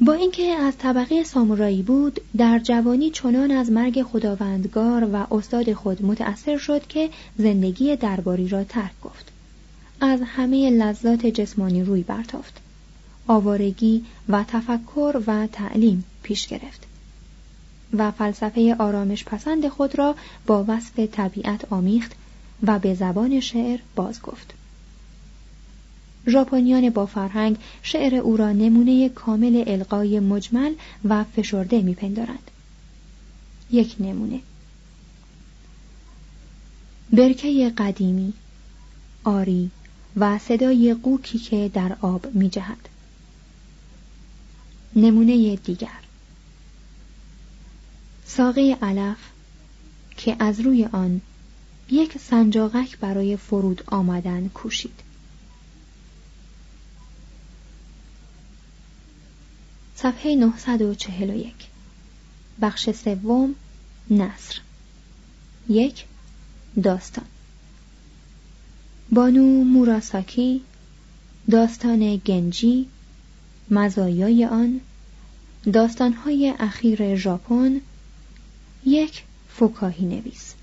با 0.00 0.12
اینکه 0.12 0.42
از 0.42 0.78
طبقه 0.78 1.24
سامورایی 1.24 1.82
بود 1.82 2.20
در 2.36 2.58
جوانی 2.58 3.10
چنان 3.10 3.50
از 3.50 3.70
مرگ 3.70 4.02
خداوندگار 4.02 5.08
و 5.12 5.34
استاد 5.34 5.72
خود 5.72 6.02
متأثر 6.02 6.58
شد 6.58 6.86
که 6.86 7.10
زندگی 7.38 7.96
درباری 7.96 8.48
را 8.48 8.64
ترک 8.64 9.00
گفت 9.02 9.37
از 10.00 10.20
همه 10.24 10.70
لذات 10.70 11.26
جسمانی 11.26 11.84
روی 11.84 12.02
برتافت 12.02 12.60
آوارگی 13.26 14.04
و 14.28 14.44
تفکر 14.48 15.22
و 15.26 15.46
تعلیم 15.46 16.04
پیش 16.22 16.46
گرفت 16.46 16.86
و 17.92 18.10
فلسفه 18.10 18.76
آرامش 18.78 19.24
پسند 19.24 19.68
خود 19.68 19.98
را 19.98 20.14
با 20.46 20.64
وصف 20.68 20.98
طبیعت 20.98 21.72
آمیخت 21.72 22.12
و 22.62 22.78
به 22.78 22.94
زبان 22.94 23.40
شعر 23.40 23.80
باز 23.96 24.22
گفت. 24.22 24.54
ژاپنیان 26.28 26.90
با 26.90 27.06
فرهنگ 27.06 27.56
شعر 27.82 28.14
او 28.14 28.36
را 28.36 28.52
نمونه 28.52 29.08
کامل 29.08 29.64
القای 29.66 30.20
مجمل 30.20 30.72
و 31.04 31.24
فشرده 31.24 31.82
میپندارند. 31.82 32.50
یک 33.70 33.96
نمونه 34.00 34.40
برکه 37.12 37.72
قدیمی 37.78 38.32
آری 39.24 39.70
و 40.16 40.38
صدای 40.38 40.94
قوکی 40.94 41.38
که 41.38 41.70
در 41.74 41.96
آب 42.00 42.34
می 42.34 42.48
جهد. 42.48 42.88
نمونه 44.96 45.56
دیگر. 45.56 46.00
ساقه 48.26 48.78
علف 48.82 49.18
که 50.16 50.36
از 50.38 50.60
روی 50.60 50.84
آن 50.84 51.20
یک 51.90 52.18
سنجاقک 52.18 52.98
برای 52.98 53.36
فرود 53.36 53.82
آمدن 53.86 54.48
کوشید. 54.48 55.00
صفحه 59.96 60.34
941 60.36 61.54
بخش 62.60 62.90
سوم 62.90 63.54
نصر. 64.10 64.60
یک 65.68 66.04
داستان. 66.82 67.24
بانو 69.12 69.64
موراساکی 69.64 70.60
داستان 71.50 72.16
گنجی 72.16 72.86
مزایای 73.70 74.44
آن 74.44 74.80
داستانهای 75.72 76.54
اخیر 76.58 77.16
ژاپن 77.16 77.80
یک 78.86 79.24
فکاهی 79.48 80.06
نویس. 80.06 80.54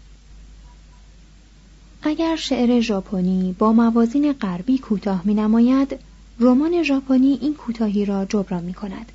اگر 2.02 2.36
شعر 2.36 2.80
ژاپنی 2.82 3.56
با 3.60 3.74
موازین 3.74 4.34
غربی 4.34 4.78
کوتاه 4.78 5.22
می 5.25 5.34
نماید 5.34 6.00
رمان 6.40 6.84
ژاپنی 6.84 7.38
این 7.42 7.54
کوتاهی 7.54 8.06
را 8.06 8.25
جبران 8.25 8.64
می 8.64 8.74
کند 8.74 9.12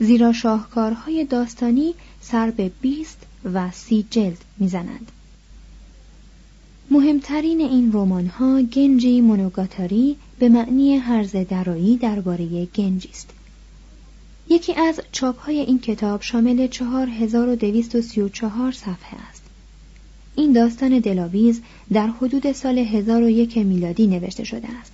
زیرا 0.00 0.32
شاهکارهای 0.32 1.24
داستانی 1.24 1.94
سر 2.20 2.50
به 2.50 2.70
بیست 2.80 3.18
و 3.44 3.70
سی 3.70 4.06
جلد 4.10 4.44
می‌زنند. 4.58 5.12
مهمترین 6.92 7.60
این 7.60 7.92
رمان 7.92 8.26
ها 8.26 8.62
گنجی 8.62 9.20
مونوگاتاری 9.20 10.16
به 10.38 10.48
معنی 10.48 10.96
هرز 10.96 11.36
درایی 11.36 11.96
درباره 11.96 12.66
گنجی 12.66 13.08
است. 13.08 13.30
یکی 14.48 14.74
از 14.74 15.00
چاپ 15.12 15.38
های 15.38 15.60
این 15.60 15.78
کتاب 15.78 16.22
شامل 16.22 16.66
4234 16.66 18.72
صفحه 18.72 19.18
است. 19.28 19.42
این 20.36 20.52
داستان 20.52 20.98
دلاویز 20.98 21.60
در 21.92 22.06
حدود 22.06 22.52
سال 22.52 22.78
1001 22.78 23.56
میلادی 23.56 24.06
نوشته 24.06 24.44
شده 24.44 24.68
است. 24.80 24.92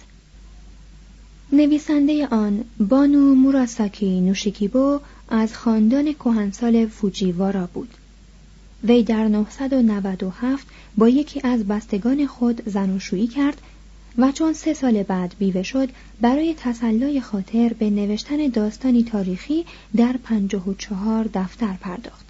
نویسنده 1.52 2.26
آن 2.26 2.64
بانو 2.78 3.34
موراساکی 3.34 4.20
نوشیکیبو 4.20 5.00
از 5.28 5.54
خاندان 5.54 6.12
کهنسال 6.12 6.86
فوجیوارا 6.86 7.68
بود. 7.74 7.88
وی 8.84 9.02
در 9.02 9.28
997 9.28 10.66
با 10.96 11.08
یکی 11.08 11.40
از 11.44 11.64
بستگان 11.64 12.26
خود 12.26 12.62
زناشویی 12.66 13.26
کرد 13.26 13.60
و 14.18 14.32
چون 14.32 14.52
سه 14.52 14.74
سال 14.74 15.02
بعد 15.02 15.34
بیوه 15.38 15.62
شد 15.62 15.88
برای 16.20 16.54
تسلای 16.58 17.20
خاطر 17.20 17.72
به 17.78 17.90
نوشتن 17.90 18.48
داستانی 18.48 19.04
تاریخی 19.04 19.64
در 19.96 20.16
پنجاه 20.24 20.68
و 20.68 20.74
چهار 20.74 21.28
دفتر 21.34 21.72
پرداخت. 21.80 22.26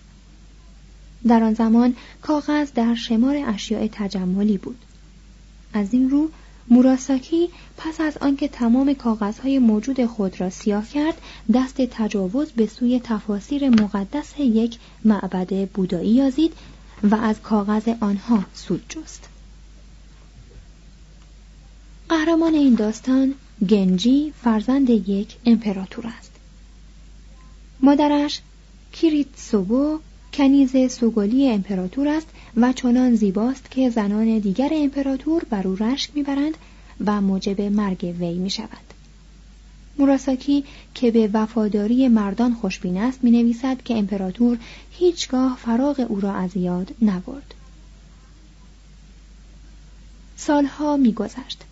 در 1.27 1.43
آن 1.43 1.55
زمان 1.55 1.97
کاغذ 2.23 2.73
در 2.75 2.95
شمار 2.95 3.37
اشیاء 3.47 3.89
تجملی 3.93 4.59
بود. 4.59 4.79
از 5.73 5.95
این 5.95 6.11
رو 6.11 6.31
موراساکی 6.69 7.49
پس 7.77 8.01
از 8.01 8.17
آنکه 8.17 8.49
تمام 8.49 8.95
کاغذهای 8.95 9.59
موجود 9.59 10.07
خود 10.07 10.41
را 10.41 10.51
سیاه 10.51 10.89
کرد 10.89 11.21
دست 11.55 11.83
تجاوز 11.83 12.53
به 12.53 12.67
سوی 12.67 13.01
تفاسیر 13.05 13.69
مقدس 13.69 14.33
یک 14.39 14.79
معبد 15.05 15.69
بودایی 15.69 16.11
یازید 16.11 16.53
و 17.03 17.15
از 17.15 17.41
کاغذ 17.41 17.89
آنها 18.01 18.45
سود 18.55 18.85
جست. 18.89 19.29
قهرمان 22.09 22.55
این 22.55 22.75
داستان 22.75 23.35
گنجی 23.69 24.33
فرزند 24.43 24.91
یک 24.91 25.37
امپراتور 25.47 26.07
است. 26.07 26.33
مادرش 27.81 28.41
کیریت 28.93 29.29
سوبو 29.37 29.99
کنیز 30.33 30.93
سوگلی 30.93 31.51
امپراتور 31.51 32.09
است 32.09 32.27
و 32.57 32.73
چنان 32.73 33.15
زیباست 33.15 33.71
که 33.71 33.91
زنان 33.91 34.39
دیگر 34.39 34.71
امپراتور 34.73 35.45
بر 35.51 35.69
او 35.69 35.77
رشک 35.77 36.11
می‌برند 36.15 36.57
و 37.07 37.21
موجب 37.21 37.61
مرگ 37.61 38.15
وی 38.21 38.35
می 38.35 38.51
شود. 38.51 38.87
موراساکی 39.99 40.65
که 40.95 41.11
به 41.11 41.31
وفاداری 41.33 42.09
مردان 42.09 42.55
خوشبین 42.55 42.97
است 42.97 43.25
می 43.25 43.31
نویسد 43.31 43.83
که 43.83 43.99
امپراتور 43.99 44.59
هیچگاه 44.91 45.59
فراغ 45.61 46.07
او 46.09 46.21
را 46.21 46.33
از 46.33 46.57
یاد 46.57 46.95
نبرد. 47.03 47.55
سالها 50.37 50.97
میگذشت 50.97 51.63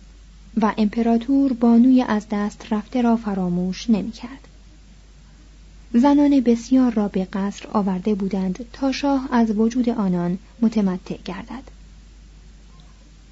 و 0.61 0.73
امپراتور 0.77 1.53
بانوی 1.53 2.01
از 2.01 2.25
دست 2.31 2.73
رفته 2.73 3.01
را 3.01 3.15
فراموش 3.15 3.89
نمی 3.89 4.11
کرد. 4.11 4.47
زنان 5.97 6.39
بسیار 6.39 6.93
را 6.93 7.07
به 7.07 7.27
قصر 7.33 7.67
آورده 7.73 8.15
بودند 8.15 8.65
تا 8.73 8.91
شاه 8.91 9.27
از 9.31 9.51
وجود 9.51 9.89
آنان 9.89 10.37
متمتع 10.61 11.17
گردد. 11.25 11.63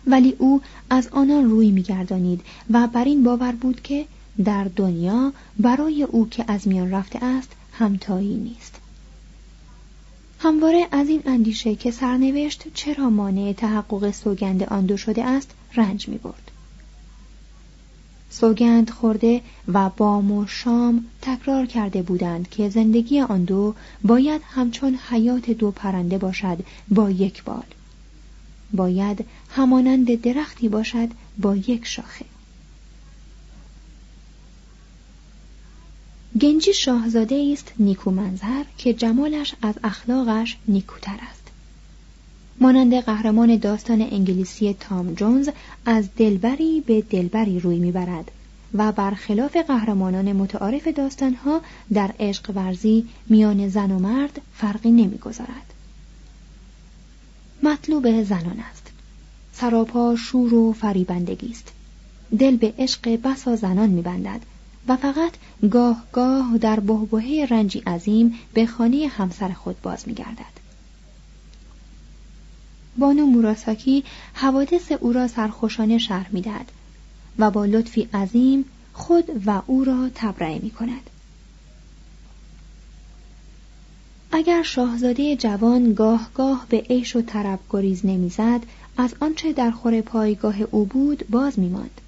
ولی 0.08 0.36
او 0.38 0.62
از 0.90 1.08
آنان 1.08 1.50
روی 1.50 1.72
میگردانید 1.72 2.42
و 2.70 2.88
بر 2.88 3.04
این 3.04 3.24
باور 3.24 3.52
بود 3.52 3.82
که 3.82 4.06
در 4.46 4.64
دنیا 4.64 5.34
برای 5.60 6.04
او 6.04 6.30
که 6.30 6.46
از 6.48 6.68
میان 6.68 6.92
رفته 6.92 7.26
است 7.26 7.52
همتایی 7.72 8.36
نیست 8.36 8.76
همواره 10.40 10.88
از 10.92 11.10
این 11.10 11.22
اندیشه 11.26 11.76
که 11.76 11.92
سرنوشت 11.92 12.74
چرا 12.74 13.10
مانع 13.10 13.54
تحقق 13.54 14.12
سوگند 14.12 14.64
آن 14.64 14.86
دو 14.86 14.98
شده 14.98 15.24
است 15.26 15.52
رنج 15.76 16.08
می 16.08 16.18
برد. 16.18 16.43
سوگند 18.40 18.90
خورده 18.90 19.42
و 19.74 19.90
بام 19.90 20.32
و 20.32 20.48
شام 20.48 21.06
تکرار 21.22 21.66
کرده 21.66 22.02
بودند 22.02 22.50
که 22.50 22.70
زندگی 22.70 23.22
آن 23.22 23.44
دو 23.44 23.76
باید 24.04 24.42
همچون 24.46 25.00
حیات 25.10 25.50
دو 25.50 25.72
پرنده 25.72 26.18
باشد 26.18 26.58
با 26.90 27.12
یک 27.12 27.44
بال. 27.44 27.64
باید 28.74 29.26
همانند 29.50 30.22
درختی 30.22 30.70
باشد 30.70 31.10
با 31.38 31.56
یک 31.56 31.86
شاخه. 31.86 32.26
گنجی 36.42 36.74
شاهزاده 36.74 37.50
است 37.54 37.72
نیکو 37.80 38.12
منظر 38.12 38.64
که 38.78 38.94
جمالش 38.94 39.56
از 39.62 39.76
اخلاقش 39.84 40.58
نیکوتر 40.68 41.20
است. 41.32 41.43
مانند 42.64 42.96
قهرمان 42.96 43.58
داستان 43.58 44.02
انگلیسی 44.02 44.74
تام 44.74 45.14
جونز 45.14 45.50
از 45.86 46.10
دلبری 46.18 46.82
به 46.82 47.02
دلبری 47.02 47.60
روی 47.60 47.80
می‌برد 47.80 48.32
و 48.74 48.92
برخلاف 48.92 49.58
قهرمانان 49.58 50.34
متعارف 50.34 50.88
داستانها 50.88 51.62
در 51.94 52.14
عشق 52.20 52.52
ورزی 52.56 53.06
میان 53.30 53.70
زن 53.70 53.92
و 53.92 54.00
مرد 54.00 54.42
فرقی 54.54 54.92
نمی‌گذارد. 54.92 55.74
مطلوب 57.64 58.24
زنان 58.24 58.60
است. 58.72 58.92
سراپا 59.54 60.16
شور 60.16 60.54
و 60.54 60.74
فریبندگی 60.74 61.52
است. 61.52 61.72
دل 62.40 62.58
به 62.58 62.74
عشق 62.78 63.20
بسا 63.24 63.56
زنان 63.56 63.90
میبندد 63.90 64.42
و 64.88 64.96
فقط 64.96 65.32
گاه 65.72 66.04
گاه 66.12 66.58
در 66.58 66.80
بهبهه 66.80 67.48
رنجی 67.50 67.80
عظیم 67.80 68.34
به 68.54 68.66
خانه 68.66 69.08
همسر 69.08 69.50
خود 69.50 69.82
باز 69.82 70.08
میگردد. 70.08 70.63
بانو 72.98 73.26
موراساکی 73.26 74.04
حوادث 74.34 74.92
او 74.92 75.14
را 75.14 75.28
سرخوشانه 75.28 75.98
شرح 75.98 76.30
می‌دهد 76.32 76.72
و 77.40 77.52
با 77.52 77.66
لطفی 77.66 78.10
عظیم 78.14 78.66
خود 78.94 79.26
و 79.46 79.62
او 79.68 79.84
را 79.84 80.10
تبرئه 80.16 80.60
می 80.60 80.70
کند. 80.70 81.10
اگر 84.32 84.64
شاهزاده 84.64 85.36
جوان 85.36 85.94
گاه 85.94 86.30
گاه 86.34 86.66
به 86.70 86.78
عیش 86.90 87.16
و 87.16 87.22
طرب 87.22 87.60
گریز 87.70 88.06
نمی‌زد 88.06 88.62
از 88.98 89.16
آنچه 89.20 89.54
در 89.54 89.72
خور 89.72 90.02
پایگاه 90.02 90.62
او 90.62 90.86
بود 90.86 91.26
باز 91.30 91.60
میماند 91.60 92.02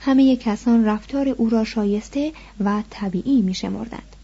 همه 0.00 0.36
کسان 0.36 0.84
رفتار 0.84 1.28
او 1.28 1.48
را 1.48 1.64
شایسته 1.64 2.32
و 2.64 2.82
طبیعی 2.90 3.42
می 3.42 3.54
شمردند. 3.54 4.16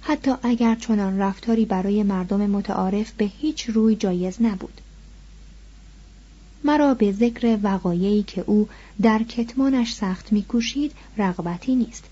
حتی 0.00 0.34
اگر 0.42 0.74
چنان 0.74 1.18
رفتاری 1.18 1.64
برای 1.64 2.02
مردم 2.02 2.50
متعارف 2.50 3.12
به 3.12 3.24
هیچ 3.24 3.70
روی 3.70 3.96
جایز 3.96 4.42
نبود. 4.42 4.80
مرا 6.64 6.94
به 6.94 7.12
ذکر 7.12 7.58
وقایعی 7.62 8.22
که 8.22 8.44
او 8.46 8.68
در 9.02 9.22
کتمانش 9.22 9.94
سخت 9.94 10.32
میکوشید 10.32 10.92
رغبتی 11.18 11.74
نیست. 11.74 12.04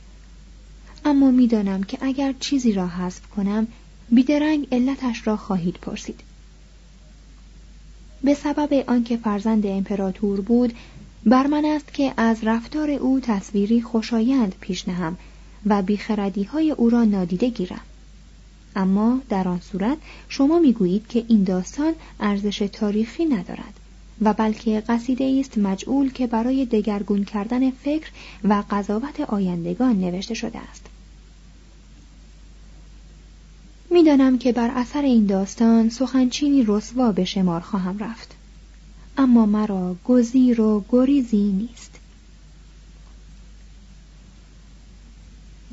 اما 1.04 1.30
می‌دانم 1.30 1.82
که 1.82 1.98
اگر 2.00 2.34
چیزی 2.40 2.72
را 2.72 2.86
حذف 2.86 3.26
کنم 3.26 3.66
بیدرنگ 4.10 4.68
علتش 4.72 5.26
را 5.26 5.36
خواهید 5.36 5.74
پرسید. 5.74 6.20
به 8.24 8.34
سبب 8.34 8.84
آنکه 8.86 9.16
فرزند 9.16 9.66
امپراتور 9.66 10.40
بود 10.40 10.74
بر 11.26 11.46
من 11.46 11.64
است 11.64 11.94
که 11.94 12.14
از 12.16 12.38
رفتار 12.42 12.90
او 12.90 13.20
تصویری 13.20 13.82
خوشایند 13.82 14.54
پیش 14.60 14.88
نهم 14.88 15.16
و 15.66 15.82
بیخردی 15.82 16.44
های 16.44 16.70
او 16.70 16.90
را 16.90 17.04
نادیده 17.04 17.48
گیرم. 17.48 17.80
اما 18.76 19.20
در 19.28 19.48
آن 19.48 19.60
صورت 19.60 19.98
شما 20.28 20.58
می‌گویید 20.58 21.06
که 21.08 21.24
این 21.28 21.44
داستان 21.44 21.94
ارزش 22.20 22.58
تاریخی 22.72 23.24
ندارد. 23.24 23.80
و 24.22 24.32
بلکه 24.32 24.82
قصیده 24.88 25.40
است 25.40 25.58
مجعول 25.58 26.12
که 26.12 26.26
برای 26.26 26.66
دگرگون 26.66 27.24
کردن 27.24 27.70
فکر 27.70 28.10
و 28.44 28.64
قضاوت 28.70 29.20
آیندگان 29.20 30.00
نوشته 30.00 30.34
شده 30.34 30.58
است. 30.58 30.86
می‌دانم 33.90 34.38
که 34.38 34.52
بر 34.52 34.70
اثر 34.74 35.02
این 35.02 35.26
داستان 35.26 35.88
سخنچینی 35.88 36.64
رسوا 36.66 37.12
به 37.12 37.24
شمار 37.24 37.60
خواهم 37.60 37.98
رفت. 37.98 38.34
اما 39.18 39.46
مرا 39.46 39.96
گزیر 40.04 40.60
و 40.60 40.84
گریزی 40.88 41.52
نیست. 41.52 41.90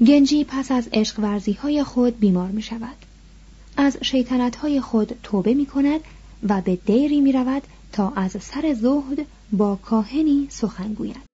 گنجی 0.08 0.44
پس 0.44 0.72
از 0.72 0.90
عشق 0.94 1.20
ورزی 1.20 1.54
های 1.54 1.84
خود 1.84 2.20
بیمار 2.20 2.52
می 2.52 2.62
شود. 2.62 2.96
از 3.78 3.98
شیطنت 4.02 4.56
های 4.56 4.82
خود 4.82 5.20
توبه 5.24 5.54
می 5.54 5.66
کند 5.66 6.02
و 6.50 6.62
به 6.62 6.76
دیری 6.76 7.22
می 7.22 7.32
رود 7.32 7.62
تا 7.92 8.10
از 8.10 8.32
سر 8.32 8.74
زهد 8.74 9.26
با 9.52 9.76
کاهنی 9.76 10.48
سخن 10.50 10.94
گوید. 10.94 11.32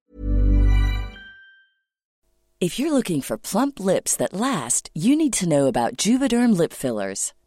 If 2.60 2.80
you're 2.80 2.92
looking 2.92 3.22
for 3.22 3.38
plump 3.38 3.80
lips 3.80 4.16
that 4.16 4.34
last, 4.34 4.90
you 4.96 5.16
need 5.16 5.34
to 5.34 5.50
know 5.54 5.68
about 5.68 5.96
Juvederm 6.04 6.58
lip 6.58 6.74
fillers. 6.74 7.34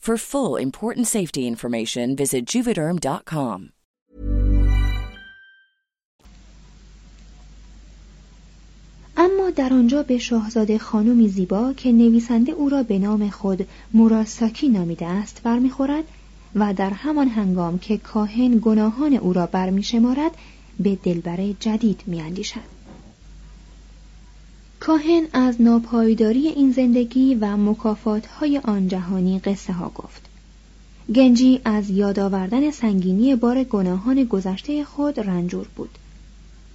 For 0.00 0.16
full 0.16 0.56
important 0.56 1.06
safety 1.06 1.46
information, 1.46 2.16
visit 2.16 2.46
juvederm.com. 2.46 3.70
اما 9.16 9.50
در 9.50 9.72
آنجا 9.72 10.02
به 10.02 10.18
شاهزاده 10.18 10.78
خانمی 10.78 11.28
زیبا 11.28 11.72
که 11.72 11.92
نویسنده 11.92 12.52
او 12.52 12.68
را 12.68 12.82
به 12.82 12.98
نام 12.98 13.30
خود 13.30 13.68
موراساکی 13.94 14.68
نامیده 14.68 15.06
است 15.06 15.40
برمیخورد 15.42 16.04
و 16.54 16.74
در 16.74 16.90
همان 16.90 17.28
هنگام 17.28 17.78
که 17.78 17.98
کاهن 17.98 18.58
گناهان 18.62 19.14
او 19.14 19.32
را 19.32 19.46
برمیشمارد 19.46 20.30
به 20.80 20.96
دلبره 20.96 21.52
جدید 21.52 22.02
میاندیشد 22.06 22.79
کاهن 24.80 25.26
از 25.32 25.60
ناپایداری 25.60 26.48
این 26.48 26.72
زندگی 26.72 27.34
و 27.34 27.74
های 28.38 28.58
آن 28.58 28.88
جهانی 28.88 29.38
قصه 29.38 29.72
ها 29.72 29.92
گفت. 29.94 30.22
گنجی 31.14 31.60
از 31.64 31.90
یاد 31.90 32.18
آوردن 32.18 32.70
سنگینی 32.70 33.36
بار 33.36 33.64
گناهان 33.64 34.24
گذشته 34.24 34.84
خود 34.84 35.20
رنجور 35.20 35.66
بود. 35.76 35.90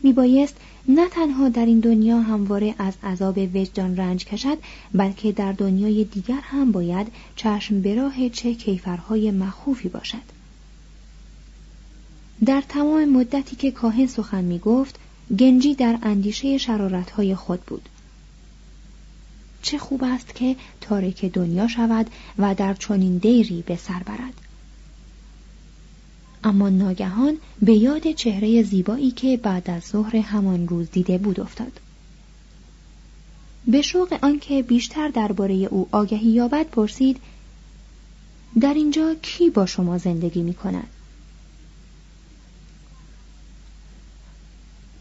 میبایست 0.03 0.55
نه 0.87 1.09
تنها 1.09 1.49
در 1.49 1.65
این 1.65 1.79
دنیا 1.79 2.19
همواره 2.19 2.75
از 2.77 2.93
عذاب 3.03 3.37
وجدان 3.37 3.97
رنج 3.97 4.25
کشد 4.25 4.57
بلکه 4.93 5.31
در 5.31 5.51
دنیای 5.51 6.03
دیگر 6.03 6.39
هم 6.41 6.71
باید 6.71 7.07
چشم 7.35 7.81
براه 7.81 8.29
چه 8.29 8.53
کیفرهای 8.53 9.31
مخوفی 9.31 9.89
باشد. 9.89 10.35
در 12.45 12.63
تمام 12.69 13.05
مدتی 13.05 13.55
که 13.55 13.71
کاهن 13.71 14.07
سخن 14.07 14.43
می 14.43 14.59
گفت 14.59 14.99
گنجی 15.39 15.75
در 15.75 15.99
اندیشه 16.03 16.57
شرارتهای 16.57 17.35
خود 17.35 17.61
بود. 17.61 17.89
چه 19.65 19.77
خوب 19.77 20.03
است 20.03 20.35
که 20.35 20.55
تارک 20.81 21.25
دنیا 21.25 21.67
شود 21.67 22.05
و 22.37 22.55
در 22.55 22.73
چنین 22.73 23.17
دیری 23.17 23.63
به 23.67 23.75
سر 23.75 24.03
برد 24.05 24.33
اما 26.43 26.69
ناگهان 26.69 27.37
به 27.61 27.73
یاد 27.73 28.11
چهره 28.11 28.63
زیبایی 28.63 29.11
که 29.11 29.37
بعد 29.37 29.69
از 29.69 29.83
ظهر 29.83 30.15
همان 30.15 30.67
روز 30.67 30.91
دیده 30.91 31.17
بود 31.17 31.39
افتاد 31.39 31.79
به 33.67 33.81
شوق 33.81 34.17
آنکه 34.21 34.63
بیشتر 34.63 35.07
درباره 35.07 35.53
او 35.53 35.87
آگهی 35.91 36.29
یابد 36.29 36.65
پرسید 36.65 37.19
در 38.61 38.73
اینجا 38.73 39.15
کی 39.21 39.49
با 39.49 39.65
شما 39.65 39.97
زندگی 39.97 40.41
می 40.41 40.53
کند؟ 40.53 40.87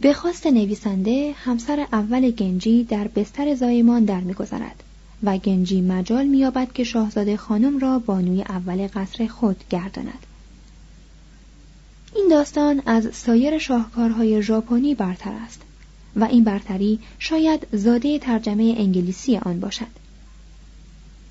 به 0.01 0.13
خواست 0.13 0.47
نویسنده 0.47 1.35
همسر 1.45 1.87
اول 1.93 2.31
گنجی 2.31 2.85
در 2.85 3.09
بستر 3.09 3.55
زایمان 3.55 4.05
در 4.05 4.21
میگذرد 4.21 4.83
و 5.23 5.39
گنجی 5.39 5.81
مجال 5.81 6.27
مییابد 6.27 6.73
که 6.73 6.85
شاهزاده 6.85 7.37
خانم 7.37 7.79
را 7.79 7.99
بانوی 7.99 8.43
اول 8.43 8.89
قصر 8.95 9.27
خود 9.27 9.65
گرداند. 9.71 10.27
این 12.17 12.29
داستان 12.31 12.83
از 12.87 13.09
سایر 13.13 13.59
شاهکارهای 13.59 14.43
ژاپنی 14.43 14.95
برتر 14.95 15.33
است 15.33 15.63
و 16.17 16.25
این 16.25 16.45
برتری 16.45 16.99
شاید 17.19 17.67
زاده 17.73 18.19
ترجمه 18.19 18.75
انگلیسی 18.79 19.37
آن 19.37 19.61
باشد. 19.61 20.05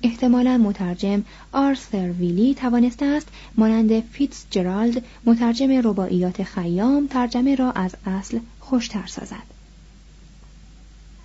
احتمالا 0.02 0.58
مترجم 0.58 1.24
آرثر 1.52 2.12
ویلی 2.12 2.54
توانسته 2.54 3.06
است 3.06 3.28
مانند 3.56 4.00
فیتز 4.00 4.44
جرالد 4.50 5.04
مترجم 5.24 5.70
رباعیات 5.88 6.42
خیام 6.42 7.06
ترجمه 7.06 7.54
را 7.54 7.70
از 7.70 7.94
اصل 8.06 8.38
خوشتر 8.74 9.06
سازد. 9.06 9.46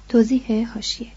توضیح 0.10 0.72
هاشیه 0.74 1.12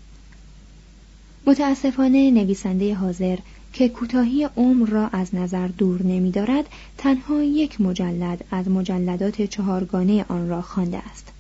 متاسفانه 1.47 2.31
نویسنده 2.31 2.95
حاضر 2.95 3.39
که 3.73 3.89
کوتاهی 3.89 4.49
عمر 4.57 4.89
را 4.89 5.09
از 5.09 5.35
نظر 5.35 5.69
دور 5.69 6.03
نمیدارد 6.03 6.65
تنها 6.99 7.43
یک 7.43 7.81
مجلد 7.81 8.45
از 8.51 8.69
مجلدات 8.69 9.43
چهارگانه 9.43 10.25
آن 10.29 10.49
را 10.49 10.63
خوانده 10.63 10.99
است. 10.99 11.33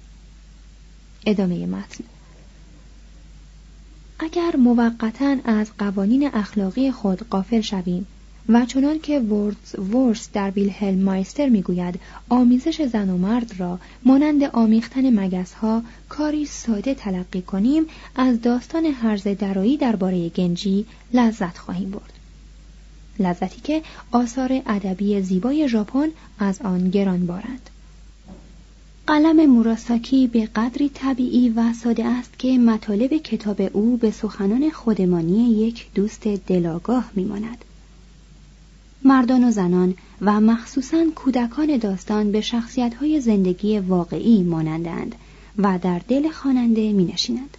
ادامه 1.26 1.66
متن. 1.66 2.05
اگر 4.18 4.57
موقتا 4.57 5.37
از 5.44 5.70
قوانین 5.78 6.31
اخلاقی 6.35 6.90
خود 6.90 7.28
قافل 7.28 7.61
شویم 7.61 8.07
و 8.48 8.66
چنان 8.66 8.98
که 8.98 9.20
وردز 9.20 9.78
ورس 9.78 10.28
در 10.33 10.50
ویلهلم 10.50 11.02
مایستر 11.02 11.48
می‌گوید 11.48 12.00
آمیزش 12.28 12.83
زن 12.83 13.11
و 13.11 13.18
مرد 13.18 13.55
را 13.59 13.78
مانند 14.05 14.42
آمیختن 14.42 15.20
مگس 15.20 15.52
ها 15.52 15.83
کاری 16.09 16.46
ساده 16.46 16.94
تلقی 16.94 17.42
کنیم 17.42 17.85
از 18.16 18.40
داستان 18.40 18.85
هرز 18.85 19.22
درایی 19.22 19.76
درباره 19.76 20.28
گنجی 20.28 20.87
لذت 21.14 21.59
خواهیم 21.59 21.90
برد. 21.90 22.12
لذتی 23.18 23.61
که 23.61 23.83
آثار 24.12 24.62
ادبی 24.66 25.22
زیبای 25.22 25.68
ژاپن 25.68 26.09
از 26.38 26.62
آن 26.62 26.90
گران 26.90 27.26
بارند. 27.26 27.70
قلم 29.07 29.46
موراساکی 29.46 30.26
به 30.26 30.46
قدری 30.46 30.88
طبیعی 30.94 31.48
و 31.48 31.72
ساده 31.72 32.05
است 32.05 32.38
که 32.38 32.59
مطالب 32.59 33.16
کتاب 33.16 33.62
او 33.72 33.96
به 33.96 34.11
سخنان 34.11 34.70
خودمانی 34.70 35.50
یک 35.50 35.87
دوست 35.94 36.28
دلاگاه 36.28 37.11
میماند. 37.14 37.64
مردان 39.04 39.44
و 39.44 39.50
زنان 39.50 39.94
و 40.20 40.40
مخصوصا 40.40 41.04
کودکان 41.14 41.76
داستان 41.76 42.32
به 42.32 42.40
شخصیت‌های 42.40 43.20
زندگی 43.20 43.78
واقعی 43.78 44.42
مانندند 44.42 45.14
و 45.58 45.78
در 45.82 46.00
دل 46.08 46.30
خواننده 46.30 46.92
می 46.92 47.04
نشینند. 47.04 47.56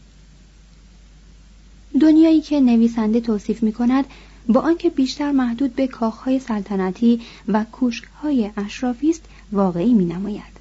دنیایی 2.01 2.41
که 2.41 2.59
نویسنده 2.59 3.19
توصیف 3.19 3.63
می 3.63 3.73
کند 3.73 4.05
با 4.47 4.61
آنکه 4.61 4.89
بیشتر 4.89 5.31
محدود 5.31 5.75
به 5.75 5.87
کاخهای 5.87 6.39
سلطنتی 6.39 7.21
و 7.47 7.65
کوشکهای 7.71 8.51
اشرافی 8.57 9.09
است 9.09 9.23
واقعی 9.51 9.93
می 9.93 10.05
نماید. 10.05 10.53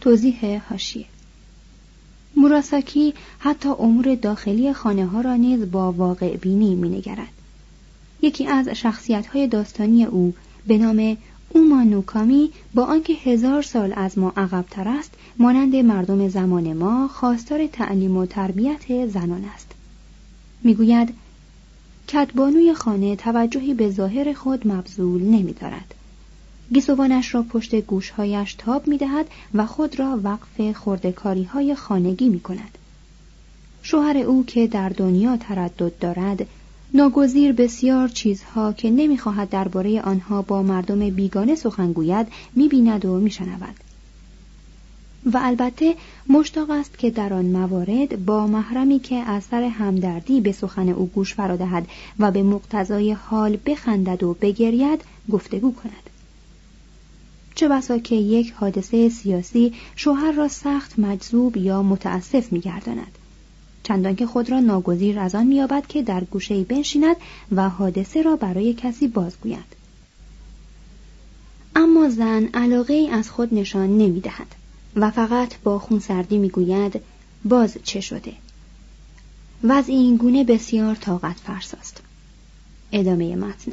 توضیح 0.00 0.62
هاشیه 0.68 1.06
موراساکی 2.36 3.14
حتی 3.38 3.68
امور 3.68 4.14
داخلی 4.14 4.72
خانه 4.72 5.06
ها 5.06 5.20
را 5.20 5.34
نیز 5.34 5.70
با 5.70 5.92
واقع 5.92 6.36
بینی 6.36 6.74
می 6.74 6.88
نگرد. 6.88 7.37
یکی 8.22 8.46
از 8.46 8.68
شخصیت 8.68 9.26
های 9.26 9.46
داستانی 9.46 10.04
او 10.04 10.34
به 10.66 10.78
نام 10.78 11.16
اومانوکامی 11.48 12.50
با 12.74 12.84
آنکه 12.84 13.12
هزار 13.12 13.62
سال 13.62 13.92
از 13.96 14.18
ما 14.18 14.32
عقبتر 14.36 14.88
است 14.88 15.10
مانند 15.38 15.76
مردم 15.76 16.28
زمان 16.28 16.72
ما 16.72 17.08
خواستار 17.08 17.66
تعلیم 17.66 18.16
و 18.16 18.26
تربیت 18.26 19.06
زنان 19.06 19.44
است 19.44 19.72
می‌گوید 20.64 21.14
کتبانوی 22.08 22.74
خانه 22.74 23.16
توجهی 23.16 23.74
به 23.74 23.90
ظاهر 23.90 24.32
خود 24.32 24.68
مبذول 24.68 25.22
نمی 25.22 25.52
دارد. 25.52 25.94
گیسوانش 26.72 27.34
را 27.34 27.42
پشت 27.42 27.74
گوشهایش 27.74 28.54
تاب 28.54 28.88
می 28.88 28.98
دهد 28.98 29.26
و 29.54 29.66
خود 29.66 29.98
را 29.98 30.20
وقف 30.24 30.72
خردکاری 30.72 31.44
های 31.44 31.74
خانگی 31.74 32.28
می 32.28 32.40
کند. 32.40 32.78
شوهر 33.82 34.16
او 34.16 34.44
که 34.44 34.66
در 34.66 34.88
دنیا 34.88 35.36
تردد 35.36 35.98
دارد 35.98 36.46
ناگزیر 36.94 37.52
بسیار 37.52 38.08
چیزها 38.08 38.72
که 38.72 38.90
نمی‌خواهد 38.90 39.50
درباره 39.50 40.00
آنها 40.00 40.42
با 40.42 40.62
مردم 40.62 41.10
بیگانه 41.10 41.54
سخن 41.54 41.92
گوید 41.92 42.26
می‌بیند 42.54 43.04
و 43.04 43.18
میشنود. 43.18 43.74
و 45.32 45.38
البته 45.42 45.94
مشتاق 46.28 46.70
است 46.70 46.98
که 46.98 47.10
در 47.10 47.32
آن 47.32 47.44
موارد 47.44 48.24
با 48.24 48.46
محرمی 48.46 48.98
که 48.98 49.14
از 49.14 49.44
سر 49.44 49.62
همدردی 49.62 50.40
به 50.40 50.52
سخن 50.52 50.88
او 50.88 51.06
گوش 51.06 51.34
فرادهد 51.34 51.86
و 52.18 52.30
به 52.30 52.42
مقتضای 52.42 53.12
حال 53.12 53.58
بخندد 53.66 54.22
و 54.22 54.36
بگرید 54.40 55.00
گفتگو 55.30 55.72
کند. 55.72 56.10
چه 57.54 57.68
بسا 57.68 57.98
که 57.98 58.14
یک 58.14 58.52
حادثه 58.52 59.08
سیاسی 59.08 59.72
شوهر 59.96 60.32
را 60.32 60.48
سخت 60.48 60.98
مجذوب 60.98 61.56
یا 61.56 61.82
متاسف 61.82 62.52
میگرداند. 62.52 63.17
چندان 63.88 64.16
که 64.16 64.26
خود 64.26 64.50
را 64.50 64.60
ناگزیر 64.60 65.18
از 65.18 65.34
آن 65.34 65.46
مییابد 65.46 65.86
که 65.86 66.02
در 66.02 66.24
گوشه 66.24 66.64
بنشیند 66.64 67.16
و 67.52 67.68
حادثه 67.68 68.22
را 68.22 68.36
برای 68.36 68.74
کسی 68.74 69.08
بازگوید 69.08 69.76
اما 71.76 72.08
زن 72.08 72.44
علاقه 72.54 72.94
ای 72.94 73.08
از 73.08 73.30
خود 73.30 73.54
نشان 73.54 73.98
نمی 73.98 74.20
دهد 74.20 74.46
و 74.96 75.10
فقط 75.10 75.54
با 75.64 75.78
خونسردی 75.78 76.38
می 76.38 76.48
گوید 76.48 77.00
باز 77.44 77.78
چه 77.84 78.00
شده؟ 78.00 78.32
وضع 79.64 79.92
این 79.92 80.16
گونه 80.16 80.44
بسیار 80.44 80.94
طاقت 80.94 81.36
فرساست. 81.36 82.02
ادامه 82.92 83.36
متن. 83.36 83.72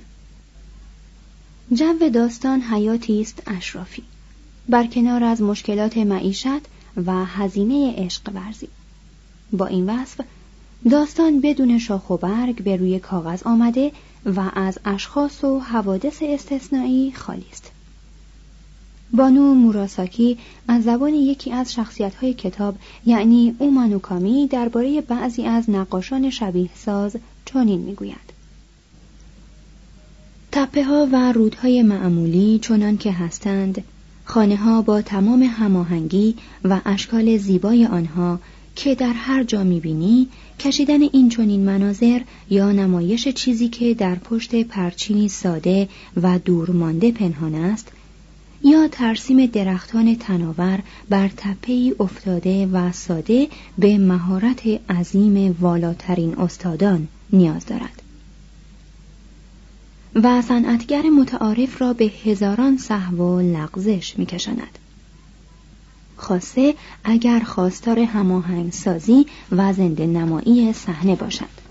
جو 1.73 2.09
داستان 2.09 2.61
حیاتی 2.61 3.21
است 3.21 3.43
اشرافی. 3.47 4.03
برکنار 4.69 5.23
از 5.23 5.41
مشکلات 5.41 5.97
معیشت 5.97 6.47
و 7.05 7.25
هزینه 7.25 7.93
عشق 7.97 8.21
ورزی. 8.33 8.67
با 9.57 9.65
این 9.65 9.89
وصف 9.89 10.21
داستان 10.89 11.41
بدون 11.41 11.79
شاخ 11.79 12.09
و 12.09 12.17
برگ 12.17 12.63
به 12.63 12.75
روی 12.75 12.99
کاغذ 12.99 13.43
آمده 13.43 13.91
و 14.25 14.51
از 14.53 14.79
اشخاص 14.85 15.43
و 15.43 15.59
حوادث 15.59 16.17
استثنایی 16.21 17.11
خالی 17.11 17.45
است. 17.51 17.71
بانو 19.13 19.53
موراساکی 19.53 20.37
از 20.67 20.83
زبان 20.83 21.13
یکی 21.13 21.51
از 21.51 21.73
شخصیت‌های 21.73 22.33
کتاب 22.33 22.75
یعنی 23.05 23.55
اومانوکامی 23.59 24.47
درباره 24.47 25.01
بعضی 25.01 25.43
از 25.45 25.69
نقاشان 25.69 26.29
شبیه 26.29 26.69
ساز 26.75 27.15
چنین 27.45 27.79
می‌گوید. 27.79 28.35
تپه 30.51 30.83
ها 30.83 31.07
و 31.11 31.31
رودهای 31.31 31.81
معمولی 31.81 32.59
چنان 32.59 32.97
که 32.97 33.11
هستند 33.11 33.83
خانه 34.25 34.55
ها 34.55 34.81
با 34.81 35.01
تمام 35.01 35.43
هماهنگی 35.43 36.35
و 36.63 36.81
اشکال 36.85 37.37
زیبای 37.37 37.85
آنها 37.85 38.39
که 38.75 38.95
در 38.95 39.13
هر 39.13 39.43
جا 39.43 39.63
می‌بینی 39.63 40.27
کشیدن 40.59 41.01
این 41.01 41.29
چنین 41.29 41.65
مناظر 41.65 42.21
یا 42.49 42.71
نمایش 42.71 43.27
چیزی 43.27 43.67
که 43.67 43.93
در 43.93 44.15
پشت 44.15 44.55
پرچینی 44.63 45.29
ساده 45.29 45.89
و 46.21 46.39
دورمانده 46.39 47.11
پنهان 47.11 47.55
است 47.55 47.91
یا 48.63 48.87
ترسیم 48.87 49.45
درختان 49.45 50.15
تناور 50.15 50.79
بر 51.09 51.27
تپهی 51.37 51.95
افتاده 51.99 52.65
و 52.65 52.91
ساده 52.91 53.47
به 53.77 53.97
مهارت 53.97 54.67
عظیم 54.89 55.57
والاترین 55.61 56.37
استادان 56.37 57.07
نیاز 57.33 57.65
دارد. 57.65 58.01
و 60.15 60.41
صنعتگر 60.41 61.01
متعارف 61.01 61.81
را 61.81 61.93
به 61.93 62.11
هزاران 62.25 62.77
صحو 62.77 63.17
و 63.17 63.39
لغزش 63.39 64.13
میکشاند. 64.17 64.79
خاصه 66.17 66.75
اگر 67.03 67.39
خواستار 67.39 67.99
هماهنگ 67.99 68.71
سازی 68.71 69.25
و 69.51 69.73
زنده 69.73 70.05
نمایی 70.05 70.73
صحنه 70.73 71.15
باشد. 71.15 71.65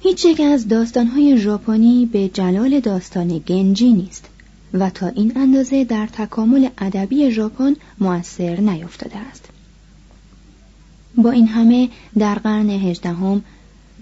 هیچ 0.00 0.24
یک 0.24 0.40
از 0.40 0.68
داستانهای 0.68 1.38
ژاپنی 1.38 2.06
به 2.06 2.28
جلال 2.28 2.80
داستان 2.80 3.38
گنجی 3.38 3.92
نیست 3.92 4.28
و 4.74 4.90
تا 4.90 5.06
این 5.06 5.32
اندازه 5.36 5.84
در 5.84 6.06
تکامل 6.06 6.68
ادبی 6.78 7.30
ژاپن 7.30 7.76
موثر 8.00 8.60
نیفتاده 8.60 9.16
است. 9.18 9.48
با 11.16 11.30
این 11.30 11.48
همه 11.48 11.88
در 12.18 12.34
قرن 12.34 12.70
هجدهم 12.70 13.44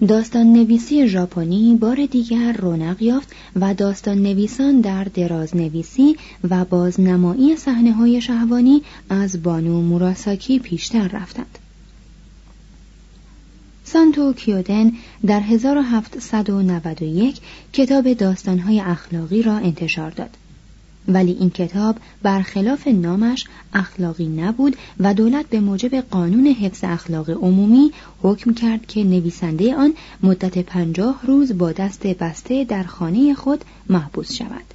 داستان 0.01 0.53
نویسی 0.53 1.07
ژاپنی 1.07 1.75
بار 1.75 2.05
دیگر 2.05 2.51
رونق 2.51 3.01
یافت 3.01 3.31
و 3.55 3.73
داستان 3.73 4.17
نویسان 4.17 4.81
در 4.81 5.03
دراز 5.03 5.55
نویسی 5.55 6.15
و 6.49 6.65
بازنمایی 6.65 7.55
صحنه 7.55 7.91
های 7.91 8.21
شهوانی 8.21 8.81
از 9.09 9.43
بانو 9.43 9.81
موراساکی 9.81 10.59
پیشتر 10.59 11.07
رفتند. 11.07 11.59
سانتو 13.83 14.33
کیودن 14.33 14.91
در 15.25 15.39
1791 15.39 17.41
کتاب 17.73 18.13
داستانهای 18.13 18.79
اخلاقی 18.79 19.41
را 19.41 19.57
انتشار 19.57 20.11
داد. 20.11 20.37
ولی 21.07 21.31
این 21.31 21.49
کتاب 21.49 21.95
برخلاف 22.21 22.87
نامش 22.87 23.45
اخلاقی 23.73 24.27
نبود 24.27 24.75
و 24.99 25.13
دولت 25.13 25.45
به 25.45 25.59
موجب 25.59 25.95
قانون 25.95 26.47
حفظ 26.47 26.83
اخلاق 26.83 27.29
عمومی 27.29 27.91
حکم 28.21 28.53
کرد 28.53 28.85
که 28.85 29.03
نویسنده 29.03 29.75
آن 29.75 29.93
مدت 30.23 30.57
پنجاه 30.57 31.19
روز 31.23 31.57
با 31.57 31.71
دست 31.71 32.07
بسته 32.07 32.63
در 32.63 32.83
خانه 32.83 33.33
خود 33.33 33.65
محبوس 33.89 34.33
شود. 34.33 34.73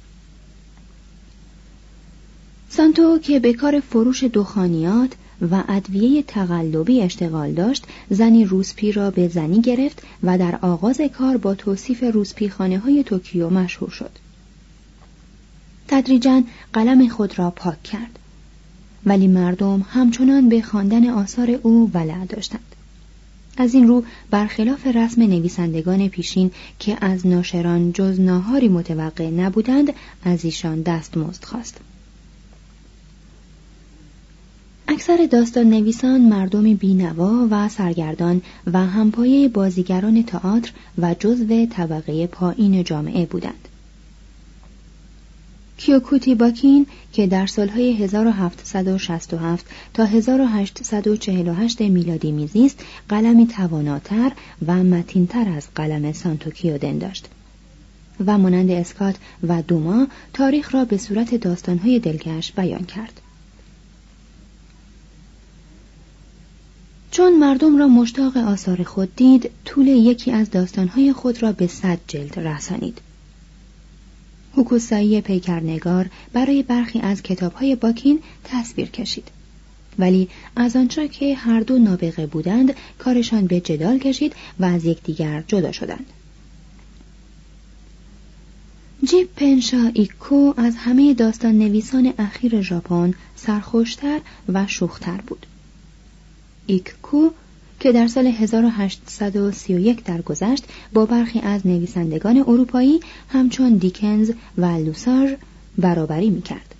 سانتو 2.69 3.19
که 3.19 3.39
به 3.39 3.53
کار 3.53 3.79
فروش 3.79 4.23
دخانیات 4.23 5.11
و 5.51 5.63
ادویه 5.67 6.23
تقلبی 6.23 7.01
اشتغال 7.01 7.51
داشت 7.51 7.85
زنی 8.09 8.45
روسپی 8.45 8.91
را 8.91 9.11
به 9.11 9.27
زنی 9.27 9.61
گرفت 9.61 10.03
و 10.23 10.37
در 10.37 10.59
آغاز 10.61 11.01
کار 11.17 11.37
با 11.37 11.55
توصیف 11.55 12.03
روسپی 12.13 12.49
خانه 12.49 12.79
های 12.79 13.03
توکیو 13.03 13.49
مشهور 13.49 13.89
شد. 13.89 14.22
تدریجا 15.93 16.43
قلم 16.73 17.07
خود 17.07 17.39
را 17.39 17.49
پاک 17.49 17.83
کرد. 17.83 18.19
ولی 19.05 19.27
مردم 19.27 19.85
همچنان 19.89 20.49
به 20.49 20.61
خواندن 20.61 21.09
آثار 21.09 21.59
او 21.63 21.91
ولع 21.93 22.25
داشتند. 22.25 22.75
از 23.57 23.73
این 23.73 23.87
رو 23.87 24.03
برخلاف 24.29 24.87
رسم 24.87 25.21
نویسندگان 25.21 26.07
پیشین 26.07 26.51
که 26.79 26.97
از 27.01 27.27
ناشران 27.27 27.91
جز 27.91 28.19
ناهاری 28.19 28.67
متوقع 28.67 29.29
نبودند 29.29 29.93
از 30.23 30.45
ایشان 30.45 30.81
دستمزد 30.81 31.43
خواست. 31.43 31.77
اکثر 34.87 35.27
داستان 35.31 35.69
نویسان 35.69 36.21
مردم 36.21 36.73
بینوا 36.73 37.47
و 37.51 37.69
سرگردان 37.69 38.41
و 38.73 38.85
همپایه 38.85 39.47
بازیگران 39.47 40.23
تئاتر 40.23 40.71
و 40.97 41.15
جزو 41.19 41.65
طبقه 41.65 42.27
پایین 42.27 42.83
جامعه 42.83 43.25
بودند. 43.25 43.67
کیوکوتی 45.77 46.35
باکین 46.35 46.85
که 47.13 47.27
در 47.27 47.45
سالهای 47.45 47.93
1767 48.03 49.65
تا 49.93 50.05
1848 50.05 51.81
میلادی 51.81 52.31
میزیست 52.31 52.79
قلمی 53.09 53.47
تواناتر 53.47 54.31
و 54.67 54.83
متینتر 54.83 55.49
از 55.49 55.67
قلم 55.75 56.11
سانتو 56.11 56.49
کیودن 56.49 56.97
داشت. 56.97 57.29
و 58.25 58.37
مانند 58.37 58.71
اسکات 58.71 59.15
و 59.47 59.61
دوما 59.61 60.07
تاریخ 60.33 60.75
را 60.75 60.85
به 60.85 60.97
صورت 60.97 61.35
داستانهای 61.35 61.99
دلکش 61.99 62.51
بیان 62.51 62.85
کرد. 62.85 63.21
چون 67.11 67.39
مردم 67.39 67.77
را 67.77 67.87
مشتاق 67.87 68.37
آثار 68.37 68.83
خود 68.83 69.15
دید 69.15 69.49
طول 69.65 69.87
یکی 69.87 70.31
از 70.31 70.51
داستانهای 70.51 71.13
خود 71.13 71.43
را 71.43 71.51
به 71.51 71.67
صد 71.67 71.99
جلد 72.07 72.39
رسانید. 72.39 73.01
هوکوسایی 74.55 75.21
پیکرنگار 75.21 76.09
برای 76.33 76.63
برخی 76.63 76.99
از 76.99 77.21
کتابهای 77.21 77.75
باکین 77.75 78.19
تصویر 78.43 78.89
کشید. 78.89 79.27
ولی 79.99 80.29
از 80.55 80.75
آنجا 80.75 81.07
که 81.07 81.35
هر 81.35 81.59
دو 81.59 81.77
نابغه 81.77 82.25
بودند 82.25 82.75
کارشان 82.99 83.47
به 83.47 83.59
جدال 83.59 83.99
کشید 83.99 84.35
و 84.59 84.65
از 84.65 84.85
یکدیگر 84.85 85.43
جدا 85.47 85.71
شدند. 85.71 86.05
جیب 89.03 89.29
پنشا 89.35 89.91
ایکو 89.93 90.53
از 90.57 90.75
همه 90.75 91.13
داستان 91.13 91.57
نویسان 91.57 92.13
اخیر 92.17 92.61
ژاپن 92.61 93.13
سرخوشتر 93.35 94.19
و 94.49 94.67
شوختر 94.67 95.21
بود. 95.27 95.45
ایککو 96.65 97.29
که 97.83 97.91
در 97.91 98.07
سال 98.07 98.27
1831 98.27 100.03
درگذشت 100.03 100.63
با 100.93 101.05
برخی 101.05 101.39
از 101.39 101.67
نویسندگان 101.67 102.37
اروپایی 102.37 102.99
همچون 103.29 103.73
دیکنز 103.73 104.31
و 104.57 104.65
لوساژ 104.65 105.31
برابری 105.77 106.29
می‌کرد. 106.29 106.75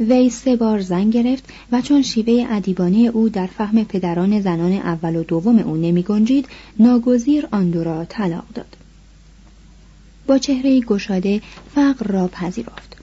وی 0.00 0.30
سه 0.30 0.56
بار 0.56 0.80
زن 0.80 1.10
گرفت 1.10 1.44
و 1.72 1.80
چون 1.80 2.02
شیوه 2.02 2.46
ادیبانه 2.50 2.98
او 2.98 3.28
در 3.28 3.46
فهم 3.46 3.84
پدران 3.84 4.40
زنان 4.40 4.72
اول 4.72 5.16
و 5.16 5.24
دوم 5.24 5.58
او 5.58 5.76
نمی 5.76 6.02
گنجید 6.02 6.48
ناگزیر 6.78 7.48
آن 7.50 7.70
دو 7.70 7.84
را 7.84 8.04
طلاق 8.04 8.44
داد. 8.54 8.76
با 10.26 10.38
چهره 10.38 10.80
گشاده 10.80 11.42
فقر 11.74 12.06
را 12.06 12.28
پذیرفت. 12.28 12.96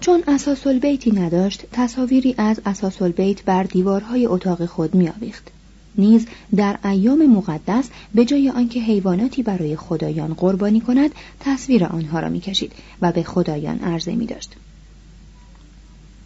چون 0.00 0.22
اساس 0.28 0.66
بیتی 0.66 1.10
نداشت 1.10 1.64
تصاویری 1.72 2.34
از 2.38 2.60
اساس 2.66 3.02
بیت 3.02 3.44
بر 3.44 3.62
دیوارهای 3.62 4.26
اتاق 4.26 4.66
خود 4.66 4.94
میآویخت. 4.94 5.50
نیز 5.98 6.26
در 6.56 6.78
ایام 6.84 7.26
مقدس 7.26 7.88
به 8.14 8.24
جای 8.24 8.50
آنکه 8.50 8.80
حیواناتی 8.80 9.42
برای 9.42 9.76
خدایان 9.76 10.34
قربانی 10.34 10.80
کند 10.80 11.10
تصویر 11.40 11.84
آنها 11.84 12.20
را 12.20 12.28
می‌کشید 12.28 12.72
و 13.02 13.12
به 13.12 13.22
خدایان 13.22 13.78
عرضه 13.78 14.14
می 14.14 14.26
داشت. 14.26 14.56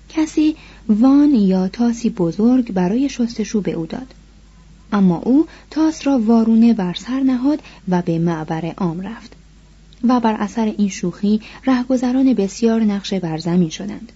کسی 0.09 0.57
وان 0.89 1.35
یا 1.35 1.69
تاسی 1.69 2.11
بزرگ 2.11 2.73
برای 2.73 3.09
شستشو 3.09 3.61
به 3.61 3.73
او 3.73 3.87
داد 3.87 4.15
اما 4.93 5.19
او 5.19 5.47
تاس 5.71 6.07
را 6.07 6.19
وارونه 6.19 6.75
بر 6.75 6.95
سر 6.95 7.21
نهاد 7.21 7.61
و 7.89 8.03
به 8.03 8.19
معبر 8.19 8.67
عام 8.77 9.01
رفت 9.01 9.33
و 10.05 10.21
بر 10.21 10.37
اثر 10.39 10.75
این 10.79 10.89
شوخی 10.89 11.41
رهگذران 11.67 12.35
بسیار 12.35 12.81
نقشه 12.81 13.21
بر 13.21 13.39
زمین 13.39 13.71
شدند 13.71 14.13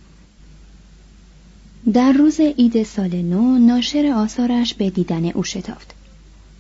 در 1.92 2.12
روز 2.12 2.40
عید 2.40 2.83
سال 2.83 3.22
نو 3.22 3.59
ناشر 3.59 4.12
آثارش 4.16 4.74
به 4.74 4.90
دیدن 4.90 5.31
او 5.31 5.42
شتافت. 5.44 5.94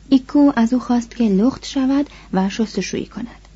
ایکو 0.08 0.52
از 0.56 0.72
او 0.72 0.80
خواست 0.80 1.16
که 1.16 1.24
لخت 1.24 1.66
شود 1.66 2.06
و 2.32 2.48
شستشویی 2.48 3.06
کند. 3.06 3.48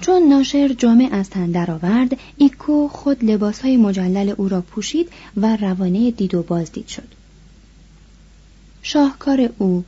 چون 0.00 0.22
ناشر 0.22 0.68
جامع 0.68 1.08
از 1.12 1.30
تن 1.30 1.50
درآورد 1.50 2.18
ایکو 2.36 2.88
خود 2.88 3.24
لباسهای 3.24 3.76
مجلل 3.76 4.34
او 4.36 4.48
را 4.48 4.60
پوشید 4.60 5.08
و 5.36 5.56
روانه 5.56 6.10
دید 6.10 6.34
و 6.34 6.42
بازدید 6.42 6.88
شد. 6.88 7.08
شاهکار 8.82 9.50
او 9.58 9.84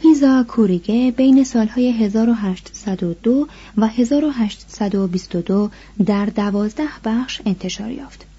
هیزا 0.00 0.44
کوریگه 0.48 1.10
بین 1.10 1.44
سالهای 1.44 1.92
1802 2.04 3.48
و 3.76 3.86
1822 3.86 5.70
در 6.06 6.26
دوازده 6.26 6.88
بخش 7.04 7.40
انتشار 7.46 7.90
یافت. 7.90 8.31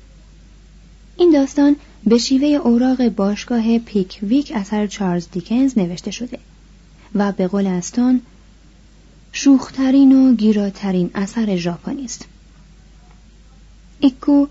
این 1.17 1.31
داستان 1.31 1.75
به 2.05 2.17
شیوه 2.17 2.47
اوراق 2.47 3.09
باشگاه 3.09 3.77
پیک 3.79 4.19
ویک 4.23 4.51
اثر 4.55 4.87
چارلز 4.87 5.27
دیکنز 5.31 5.77
نوشته 5.77 6.11
شده 6.11 6.39
و 7.15 7.31
به 7.31 7.47
قول 7.47 7.67
استون 7.67 8.21
شوخترین 9.31 10.11
و 10.11 10.35
گیراترین 10.35 11.11
اثر 11.15 11.55
ژاپنی 11.55 12.05
است. 12.05 12.25
ایکو 13.99 14.47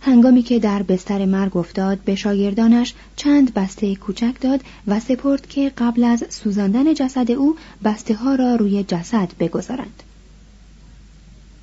هنگامی 0.00 0.42
که 0.42 0.58
در 0.58 0.82
بستر 0.82 1.24
مرگ 1.24 1.56
افتاد 1.56 1.98
به 1.98 2.14
شاگردانش 2.14 2.94
چند 3.16 3.54
بسته 3.54 3.94
کوچک 3.94 4.34
داد 4.40 4.60
و 4.86 5.00
سپرد 5.00 5.48
که 5.48 5.72
قبل 5.78 6.04
از 6.04 6.24
سوزاندن 6.30 6.94
جسد 6.94 7.30
او 7.30 7.56
بسته 7.84 8.14
ها 8.14 8.34
را 8.34 8.54
روی 8.54 8.84
جسد 8.84 9.32
بگذارند. 9.40 10.02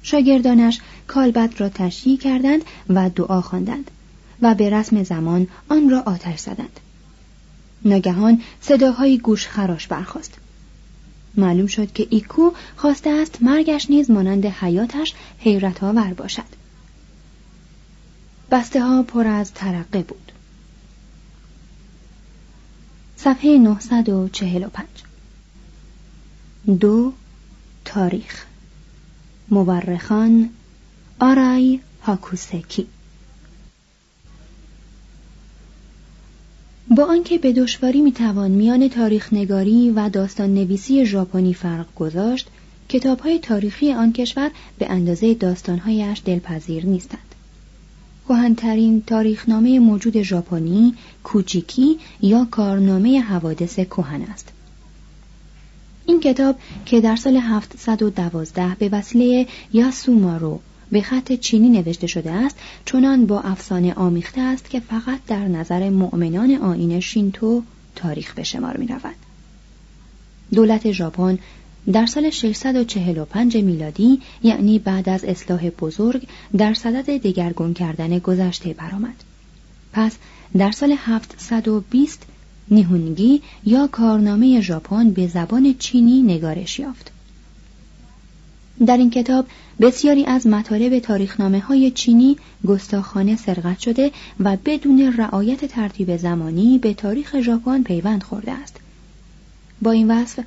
شاگردانش 0.04 0.80
کالبد 1.08 1.54
را 1.58 1.70
تشییع 1.70 2.18
کردند 2.18 2.62
و 2.90 3.10
دعا 3.10 3.42
خواندند 3.42 3.92
و 4.46 4.56
به 4.56 4.70
رسم 4.70 5.04
زمان 5.04 5.48
آن 5.70 5.90
را 5.90 6.04
آتش 6.06 6.40
زدند. 6.40 6.80
ناگهان 7.86 8.42
صداهای 8.62 9.18
گوش 9.18 9.48
خراش 9.48 9.88
برخاست. 9.88 10.34
معلوم 11.38 11.68
شد 11.68 11.94
که 11.94 12.08
ایکو 12.10 12.52
خواسته 12.76 13.10
است 13.10 13.42
مرگش 13.42 13.90
نیز 13.90 14.12
مانند 14.12 14.46
حیاتش 14.46 15.14
حیرت 15.40 15.84
آور 15.84 16.14
باشد. 16.14 16.44
بسته 18.52 18.84
ها 18.84 19.04
پر 19.04 19.28
از 19.28 19.54
ترقه 19.54 20.04
بود 20.04 20.32
صفحه 23.18 23.58
945 23.58 24.86
دو 26.80 27.14
تاریخ 27.86 28.46
مورخان 29.50 30.50
آرای 31.20 31.80
هاکوسکی 32.02 32.88
با 36.90 37.06
آنکه 37.06 37.38
به 37.38 37.54
دشواری 37.54 38.02
می‌توان 38.02 38.52
میان 38.52 38.90
تاریخ 38.90 39.34
نگاری 39.34 39.90
و 39.90 40.10
داستان 40.10 40.54
نویسی 40.54 41.06
ژاپنی 41.06 41.54
فرق 41.54 41.86
گذاشت 41.96 42.48
کتابهای 42.90 43.40
تاریخی 43.40 43.94
آن 43.94 44.14
کشور 44.14 44.52
به 44.78 44.92
اندازه 44.92 45.34
داستانهایش 45.34 46.22
دلپذیر 46.26 46.86
نیستند. 46.86 47.36
کهنترین 48.28 49.04
تاریخنامه 49.08 49.80
موجود 49.80 50.22
ژاپنی 50.22 50.94
کوچیکی 51.24 51.98
یا 52.22 52.48
کارنامه 52.52 53.20
حوادث 53.22 53.76
کهن 53.76 54.22
است. 54.22 54.50
این 56.06 56.20
کتاب 56.20 56.56
که 56.86 57.02
در 57.02 57.16
سال 57.16 57.38
712 57.38 58.76
به 58.80 58.90
وسیله 58.92 59.48
یاسومارو 59.74 60.60
به 60.92 61.02
خط 61.02 61.32
چینی 61.32 61.70
نوشته 61.70 62.08
شده 62.08 62.32
است 62.32 62.56
چنان 62.86 63.26
با 63.26 63.42
افسانه 63.42 63.94
آمیخته 63.94 64.42
است 64.42 64.70
که 64.70 64.80
فقط 64.80 65.20
در 65.28 65.48
نظر 65.48 65.90
مؤمنان 65.90 66.56
آین 66.56 67.00
شینتو 67.00 67.64
تاریخ 67.96 68.34
به 68.34 68.44
شمار 68.44 68.78
می 68.78 68.88
رود. 68.88 69.16
دولت 70.54 70.92
ژاپن 70.92 71.40
در 71.92 72.06
سال 72.06 72.30
645 72.30 73.58
میلادی 73.58 74.22
یعنی 74.44 74.80
بعد 74.80 75.10
از 75.10 75.24
اصلاح 75.24 75.70
بزرگ 75.70 76.28
در 76.58 76.74
صدد 76.74 77.10
دگرگون 77.10 77.74
کردن 77.74 78.20
گذشته 78.20 78.74
برآمد. 78.74 79.24
پس 79.94 80.16
در 80.58 80.72
سال 80.72 80.96
720 80.98 82.24
نیهونگی 82.72 83.42
یا 83.66 83.88
کارنامه 83.88 84.62
ژاپن 84.62 85.12
به 85.12 85.28
زبان 85.28 85.76
چینی 85.80 86.22
نگارش 86.22 86.80
یافت. 86.80 87.12
در 88.86 88.98
این 88.98 89.10
کتاب 89.10 89.46
بسیاری 89.82 90.26
از 90.26 90.48
مطالب 90.48 91.00
تاریخنامه 91.00 91.60
های 91.60 91.92
چینی 91.92 92.38
گستاخانه 92.68 93.36
سرقت 93.36 93.80
شده 93.80 94.12
و 94.40 94.58
بدون 94.66 95.14
رعایت 95.18 95.66
ترتیب 95.66 96.18
زمانی 96.18 96.78
به 96.78 96.94
تاریخ 96.94 97.42
ژاپن 97.42 97.84
پیوند 97.84 98.24
خورده 98.24 98.52
است. 98.52 98.76
با 99.82 99.92
این 99.92 100.12
وصف 100.12 100.44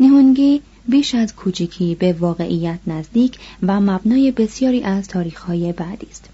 نیهونگی 0.00 0.62
بیش 0.88 1.14
از 1.14 1.34
کوچکی 1.34 1.94
به 1.94 2.12
واقعیت 2.12 2.78
نزدیک 2.86 3.38
و 3.62 3.80
مبنای 3.80 4.30
بسیاری 4.30 4.82
از 4.82 5.08
تاریخهای 5.08 5.72
بعدی 5.72 6.06
است. 6.10 6.28